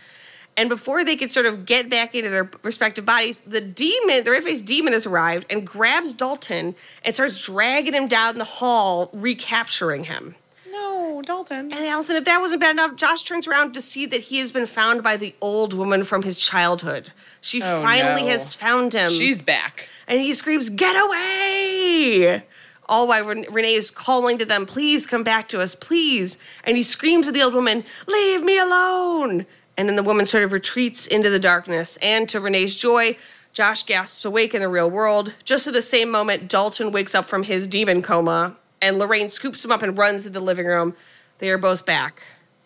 [0.56, 4.30] And before they could sort of get back into their respective bodies, the demon, the
[4.30, 6.74] red faced demon, has arrived and grabs Dalton
[7.04, 10.34] and starts dragging him down the hall, recapturing him.
[10.72, 11.70] No, Dalton.
[11.74, 14.50] And Alison, if that wasn't bad enough, Josh turns around to see that he has
[14.50, 17.12] been found by the old woman from his childhood.
[17.42, 18.28] She Oh, finally no.
[18.28, 19.10] has found him.
[19.10, 19.90] She's back.
[20.08, 22.44] and he screams, Get away!
[22.88, 26.38] All while Ren- Renee is calling to them, Please come back to us, please.
[26.64, 29.46] And he screams at the old woman, Leave me alone!
[29.76, 31.98] And then the woman sort of retreats into the darkness.
[32.00, 33.16] And to Renee's joy,
[33.52, 35.34] Josh gasps awake in the real world.
[35.44, 39.64] Just at the same moment, Dalton wakes up from his demon coma, and Lorraine scoops
[39.64, 40.94] him up and runs to the living room.
[41.38, 42.22] They are both back.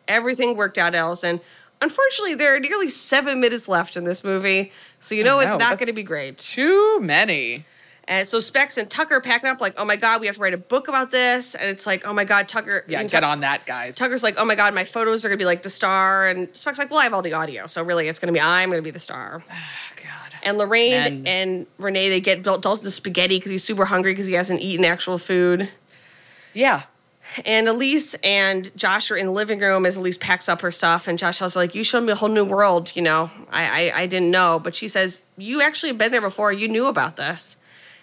[0.07, 1.41] Everything worked out, Alison.
[1.81, 5.59] Unfortunately, there are nearly seven minutes left in this movie, so you know it's No,
[5.59, 6.39] not going to be great.
[6.39, 7.65] Too many.
[8.11, 10.43] And so Specs and Tucker are packing up, like, oh my God, we have to
[10.43, 11.55] write a book about this.
[11.55, 12.85] And it's like, oh my God, Tucker.
[12.89, 13.95] Yeah, and get Tuck- on that, guys.
[13.95, 16.29] Tucker's like, oh my God, my photos are going to be like the star.
[16.29, 17.69] And Specs like, well, I have all the audio.
[17.69, 19.45] So really, it's going to be, I'm going to be the star.
[19.53, 20.35] Oh, God.
[20.43, 21.27] And Lorraine Men.
[21.27, 24.61] and Renee, they get Dal- Dalton the spaghetti because he's super hungry because he hasn't
[24.61, 25.69] eaten actual food.
[26.55, 26.85] Yeah.
[27.45, 31.07] And Elise and Josh are in the living room as Elise packs up her stuff.
[31.07, 33.31] And Josh tells her, like, you showed me a whole new world, you know.
[33.51, 34.59] I, I, I didn't know.
[34.59, 36.51] But she says, you actually have been there before.
[36.53, 37.57] You knew about this.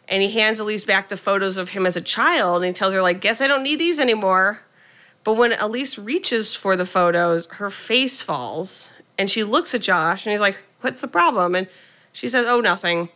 [0.07, 2.63] And he hands Elise back the photos of him as a child.
[2.63, 4.61] And he tells her, like, guess I don't need these anymore.
[5.23, 8.91] But when Elise reaches for the photos, her face falls.
[9.17, 11.55] And she looks at Josh and he's like, what's the problem?
[11.55, 11.67] And
[12.13, 13.09] she says, oh, nothing.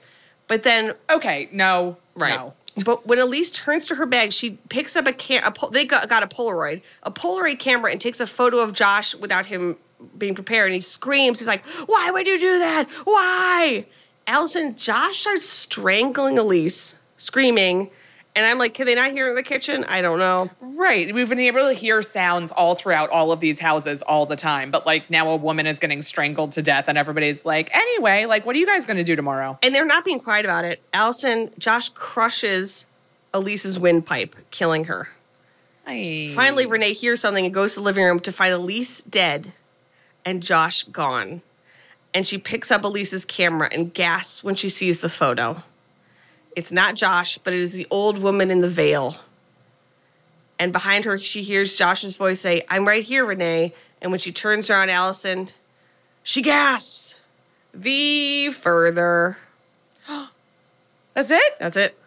[0.47, 1.47] But then Okay.
[1.53, 1.97] No.
[2.15, 2.35] Right.
[2.35, 2.53] No.
[2.83, 5.43] But when Elise turns to her bag, she picks up a cam.
[5.45, 8.73] A pol- they got, got a Polaroid, a Polaroid camera, and takes a photo of
[8.73, 9.77] Josh without him
[10.17, 10.67] being prepared.
[10.67, 11.39] And he screams.
[11.39, 12.89] He's like, "Why would you do that?
[13.03, 13.85] Why?"
[14.27, 17.89] Alison, Josh starts strangling Elise, screaming,
[18.35, 19.83] and I'm like, "Can they not hear in the kitchen?
[19.85, 20.49] I don't know."
[20.81, 21.13] Right.
[21.13, 24.71] We've been able to hear sounds all throughout all of these houses all the time.
[24.71, 28.45] But like now a woman is getting strangled to death and everybody's like, anyway, like,
[28.47, 29.59] what are you guys going to do tomorrow?
[29.61, 30.81] And they're not being quiet about it.
[30.91, 32.87] Alison, Josh crushes
[33.33, 35.09] Elise's windpipe, killing her.
[35.85, 36.31] Ay.
[36.33, 39.53] Finally, Renee hears something and goes to the living room to find Elise dead
[40.25, 41.41] and Josh gone.
[42.13, 45.63] And she picks up Elise's camera and gasps when she sees the photo.
[46.55, 49.15] It's not Josh, but it is the old woman in the veil.
[50.59, 53.73] And behind her, she hears Josh's voice say, I'm right here, Renee.
[54.01, 55.49] And when she turns around Alison,
[56.23, 57.15] she gasps.
[57.73, 59.37] The further.
[61.13, 61.53] That's it?
[61.59, 61.97] That's it.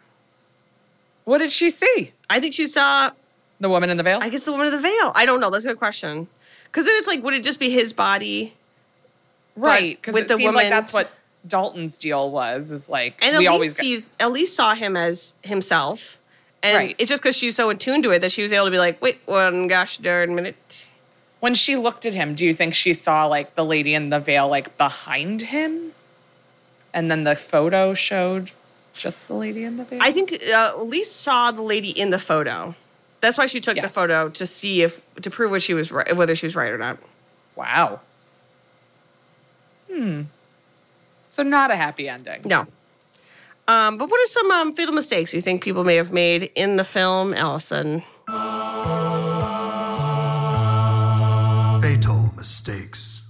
[1.25, 2.13] What did she see?
[2.29, 3.11] I think she saw
[3.61, 4.19] The woman in the veil?
[4.21, 5.13] I guess the woman in the veil.
[5.15, 5.51] I don't know.
[5.51, 6.29] That's a good question.
[6.67, 8.55] Because then it's like, would it just be his body?
[9.57, 9.97] Right.
[10.01, 11.11] Because with it the seemed like that's what
[11.47, 16.19] Dalton's deal was, is like, And we always got- sees, Elise saw him as himself.
[16.63, 16.95] And Right.
[16.99, 19.01] it's just because she's so attuned to it that she was able to be like,
[19.03, 20.87] wait one gosh darn minute.
[21.41, 24.19] When she looked at him, do you think she saw like the lady in the
[24.19, 25.93] veil like behind him?
[26.95, 28.53] And then the photo showed
[28.95, 29.99] just the lady in the veil?
[30.03, 32.75] I think uh, Elise saw the lady in the photo.
[33.21, 36.17] That's why she took the photo to see if to prove what she was right,
[36.17, 36.99] whether she was right or not.
[37.57, 38.01] Wow.
[39.95, 40.23] Hmm.
[41.29, 42.43] So not a happy ending.
[42.45, 42.67] No.
[43.67, 46.77] Um, but what are some um, fatal mistakes you think people may have made in
[46.77, 48.03] the film, Alison?
[51.83, 53.23] Fatal mistakes.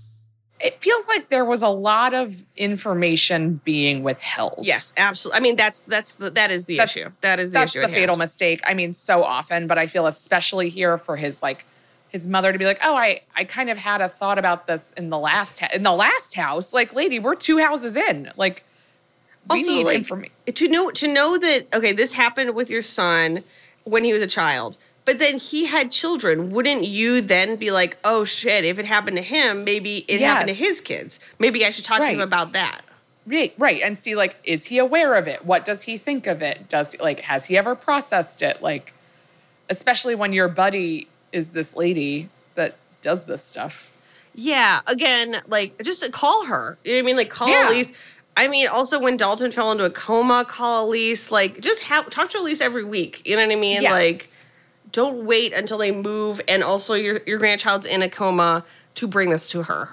[0.60, 4.60] It feels like there was a lot of information being withheld.
[4.62, 5.36] Yes, absolutely.
[5.36, 7.10] I mean, that's that's the, that is the That's- issue.
[7.20, 7.82] That is the That's issue.
[7.86, 8.18] the fatal hand.
[8.20, 8.60] mistake.
[8.64, 11.66] I mean, so often, but I feel especially here for his like
[12.14, 14.92] his mother to be like, "Oh, I I kind of had a thought about this
[14.96, 16.72] in the last in the last house.
[16.72, 18.30] Like, lady, we're two houses in.
[18.36, 18.64] Like,
[19.50, 22.82] we also need like information." to know to know that okay this happened with your
[22.82, 23.42] son
[23.82, 27.96] when he was a child but then he had children wouldn't you then be like
[28.04, 31.70] oh shit if it happened to him maybe it happened to his kids maybe i
[31.70, 32.82] should talk to him about that
[33.26, 35.46] Right, right, and see like, is he aware of it?
[35.46, 36.68] What does he think of it?
[36.68, 38.60] Does like, has he ever processed it?
[38.62, 38.92] Like,
[39.70, 43.92] especially when your buddy is this lady that does this stuff.
[44.34, 47.68] yeah again like just call her you know what i mean like call Yeah.
[47.70, 47.92] elise
[48.36, 51.30] I mean, also when Dalton fell into a coma, call Elise.
[51.30, 53.22] Like, just talk to Elise every week.
[53.24, 53.80] You know what I mean?
[53.82, 53.92] Yes.
[53.92, 54.26] Like,
[54.90, 58.64] don't wait until they move, and also your your grandchild's in a coma
[58.96, 59.90] to bring this to her.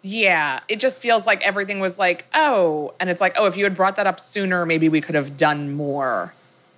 [0.00, 3.64] Yeah, it just feels like everything was like, oh, and it's like, oh, if you
[3.64, 6.32] had brought that up sooner, maybe we could have done more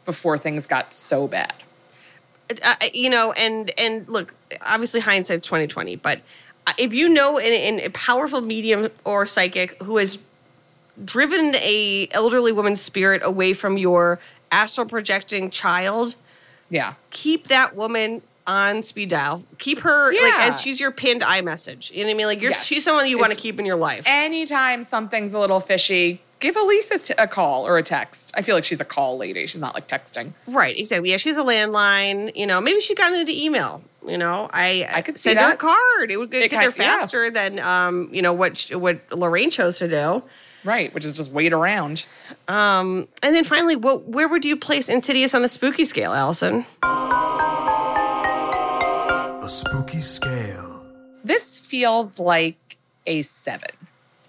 [0.05, 1.55] before things got so bad.
[2.63, 6.21] Uh, you know, and and look, obviously hindsight's twenty twenty, but
[6.79, 10.19] if you know in, in a powerful medium or psychic who has
[11.05, 14.19] driven a elderly woman's spirit away from your
[14.51, 16.15] astral projecting child,
[16.71, 16.95] Yeah.
[17.11, 19.45] keep that woman on speed dial.
[19.59, 21.91] Keep her like as she's your pinned iMessage.
[21.91, 22.27] You know what I mean?
[22.27, 22.65] Like you're Yes.
[22.65, 24.05] she's someone you want to keep in your life.
[24.07, 28.31] Anytime something's a little fishy, give Elise a, t- a call or a text.
[28.35, 29.47] I feel like she's a call lady.
[29.47, 30.33] She's not like texting.
[30.47, 31.11] Right, exactly.
[31.11, 32.31] Yeah, she's a landline.
[32.37, 33.83] You know, maybe she got into email.
[34.07, 36.11] You know, I I could see send her a card.
[36.11, 36.99] It would get, It get there kind- yeah.
[36.99, 40.23] faster than um, you know what sh- what Lorraine chose to do.
[40.65, 42.07] Right, which is just wait around.
[42.49, 46.65] Um, and then finally, what where would you place Insidious on the spooky scale, Alison?
[49.43, 50.85] A spooky scale.
[51.25, 52.77] This feels like
[53.07, 53.71] a seven.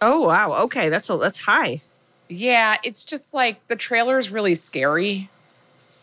[0.01, 1.81] Oh wow, okay, that's a, that's high.
[2.29, 5.29] Yeah, it's just like the trailer is really scary.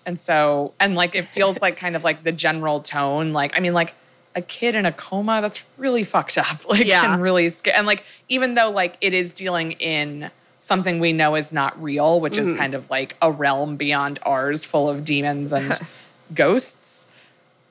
[0.07, 3.33] And so, and like it feels like kind of like the general tone.
[3.33, 3.95] Like, I mean, like
[4.35, 6.64] a kid in a coma, that's really fucked up.
[6.68, 7.14] Like, Yeah.
[7.14, 7.77] and really scary.
[7.77, 12.20] And like, even though like it is dealing in something we know is not real,
[12.20, 12.59] which is mm-hmm.
[12.59, 15.79] kind of like a realm beyond ours full of demons and
[16.35, 17.07] ghosts,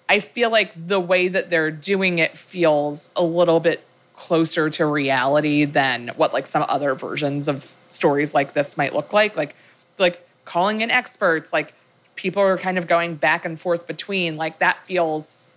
[0.07, 3.83] I feel like the way that they're doing it feels a little bit
[4.15, 9.13] closer to reality than what like some other versions of stories like this might look
[9.13, 9.35] like.
[9.35, 9.55] Like,
[9.97, 11.73] like calling in experts, like
[12.15, 14.37] people are kind of going back and forth between.
[14.37, 15.51] Like that feels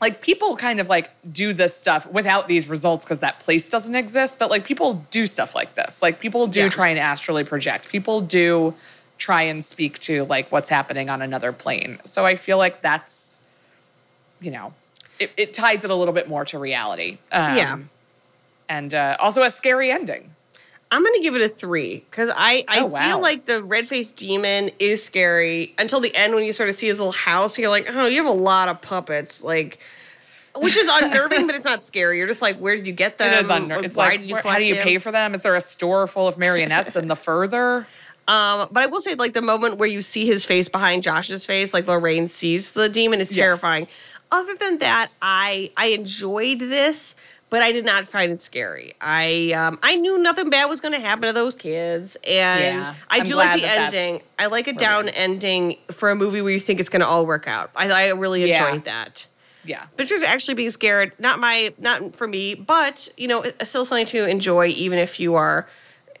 [0.00, 3.94] like people kind of like do this stuff without these results because that place doesn't
[3.94, 4.38] exist.
[4.38, 6.02] But like people do stuff like this.
[6.02, 6.68] Like people do Yeah.
[6.68, 7.88] try and astrally project.
[7.88, 8.74] People do
[9.16, 11.98] try and speak to like what's happening on another plane.
[12.04, 13.38] So I feel like that's,
[14.40, 14.74] you know,
[15.22, 17.18] it, it ties it a little bit more to reality.
[17.30, 17.78] Um, Yeah.
[18.68, 20.30] And uh, also a scary ending.
[20.90, 23.06] I'm gonna give it a three because I I Oh, wow.
[23.08, 26.74] feel like the red faced demon is scary until the end when you sort of
[26.74, 27.58] see his little house.
[27.58, 29.78] You're like, oh, you have a lot of puppets, like,
[30.54, 32.18] which is unnerving, but it's not scary.
[32.18, 33.32] You're just like, where did you get them?
[33.32, 33.76] it is under.
[33.82, 34.84] It's Why like, did you where- how do you them?
[34.84, 35.32] pay for them?
[35.34, 37.86] Is there a store full of marionettes in the further?
[38.28, 41.44] Um, but I will say, like the moment where you see his face behind Josh's
[41.46, 43.44] face, like Lorraine sees the demon, is Yeah.
[44.32, 47.14] Other than that, I I enjoyed this,
[47.50, 48.94] but I did not find it scary.
[49.00, 52.94] I um, I knew nothing bad was going to happen to those kids, and Yeah.
[53.10, 54.20] I do like the that ending.
[54.38, 55.12] I like a down are.
[55.14, 57.70] ending for a movie where you think it's going to all work out.
[57.76, 58.66] I, I really Yeah.
[58.66, 59.26] enjoyed that.
[59.64, 59.84] Yeah.
[59.96, 64.06] But just actually being scared, not my, not for me, but you know, still something
[64.06, 65.68] to enjoy, even if you are,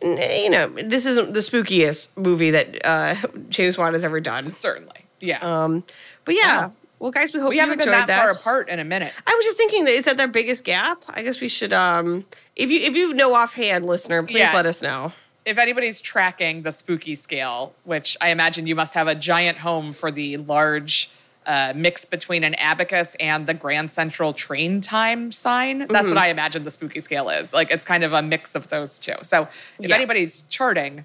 [0.00, 3.16] you know, this isn't the spookiest movie that uh,
[3.48, 4.50] James Wan has ever done.
[4.50, 5.06] Certainly.
[5.20, 5.38] Yeah.
[5.40, 5.82] Um,
[6.24, 6.72] but yeah, Wow.
[7.02, 9.12] Well, guys, we hope we you haven't been enjoyed that, far apart in a minute.
[9.26, 11.02] I was just thinking that is that their biggest gap?
[11.08, 12.24] I guess we should, um,
[12.54, 14.52] if you if you know offhand, listener, please Yeah.
[14.54, 15.12] let us know.
[15.44, 19.92] If anybody's tracking the spooky scale, which I imagine you must have a giant home
[19.92, 21.10] for the large
[21.44, 25.78] uh, mix between an abacus and the Grand Central train time sign.
[25.80, 26.08] That's Mm-hmm.
[26.10, 27.52] what I imagine the spooky scale is.
[27.52, 29.14] Like it's kind of a mix of those two.
[29.22, 29.48] So
[29.80, 29.96] if Yeah.
[29.96, 31.04] anybody's charting,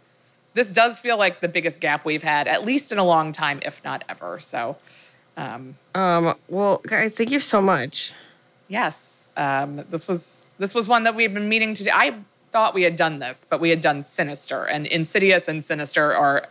[0.53, 3.59] this does feel like the biggest gap we've had, at least in a long time,
[3.65, 4.39] if not ever.
[4.39, 4.77] So
[5.37, 5.75] Um,
[6.47, 8.11] well, guys, thank you so much.
[8.67, 11.89] Yes, um, this was this was one that we've been meaning to do.
[11.93, 12.15] I
[12.51, 16.47] thought we had done this, but we had done Sinister, and Insidious and Sinister are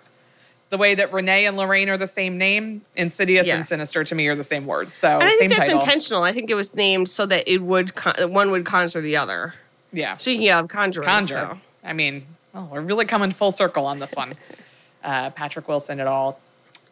[0.70, 2.82] the way that Renai and Lorraine are the same name.
[2.96, 4.94] Insidious and Sinister to me are the same word.
[4.94, 5.80] So And I same think that's title.
[5.80, 6.22] intentional.
[6.22, 9.54] I think it was named so that it would con- one would conjure the other.
[9.92, 11.34] Yeah, Speaking of conjuring, Conjure.
[11.34, 11.60] so.
[11.84, 14.34] I mean, well, we're really coming full circle on this one.
[15.04, 16.36] Uh, Patrick Wilson et al.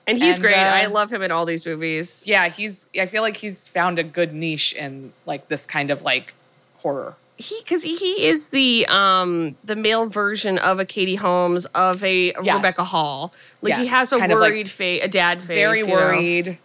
[0.06, 0.54] And he's And, great.
[0.56, 2.22] uh, I love him in all these movies.
[2.26, 2.86] Yeah, he's.
[2.98, 6.34] I feel like he's found a good niche in like this kind of like
[6.78, 7.16] horror.
[7.36, 12.34] he because he is the um the male version of a Katie Holmes of a
[12.42, 12.56] Yes.
[12.56, 13.32] Rebecca Hall.
[13.62, 15.48] Like he has a kind of like worried face, a dad face.
[15.48, 15.94] very you know.
[15.94, 16.58] worried,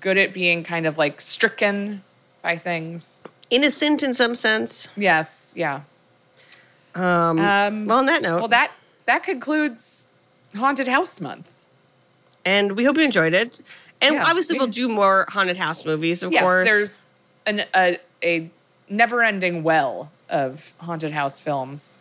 [0.00, 2.02] good at being kind of like stricken
[2.42, 3.20] by things.
[3.50, 4.88] innocent in some sense.
[4.96, 5.82] Yes, yeah.
[6.94, 8.72] Um, Um, well, on that note, well, that
[9.04, 10.06] that concludes
[10.56, 11.52] Haunted House Month.
[12.46, 13.60] And we hope you enjoyed it.
[14.00, 16.68] And Yeah, obviously, we- we'll do more haunted house movies, of yes, course.
[16.68, 17.12] there's
[17.46, 18.50] an, a a
[18.88, 21.98] never-ending well of haunted house films,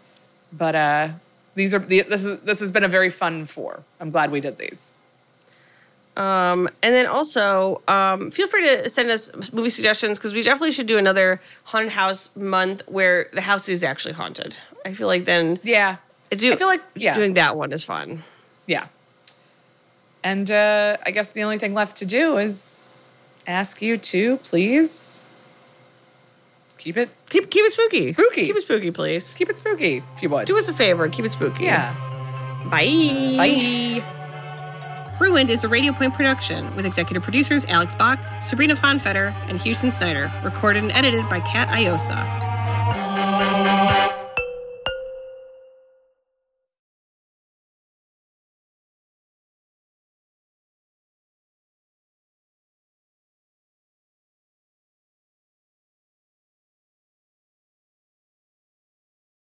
[0.53, 1.09] but uh,
[1.55, 3.83] these are the, this is this has been a very fun four.
[3.99, 4.93] I'm glad we did these.
[6.17, 10.71] Um, and then also, um, feel free to send us movie suggestions because we definitely
[10.71, 14.55] should do another haunted house month where the house is actually haunted.
[14.85, 15.97] I feel like then Yeah.
[16.29, 17.15] do, I feel like yeah.
[17.15, 18.23] doing that one is fun.
[18.65, 18.87] Yeah.
[20.25, 22.87] And uh, I guess the only thing left to do is
[23.45, 25.21] ask you to please
[26.79, 28.07] keep it Keep keep it spooky.
[28.07, 28.45] Spooky.
[28.47, 29.35] Keep it spooky, please.
[29.35, 30.47] keep it spooky if you would.
[30.47, 31.07] Do us a favor.
[31.09, 31.65] Keep it spooky.
[31.65, 31.93] Yeah.
[32.71, 33.35] Bye.
[33.37, 35.15] Bye.
[35.19, 39.91] Ruined is a Radio Point production with executive producers Alex Bach, Sabrina Fonfetter, and Houston
[39.91, 42.15] Snyder, recorded and edited by Kat Iosa.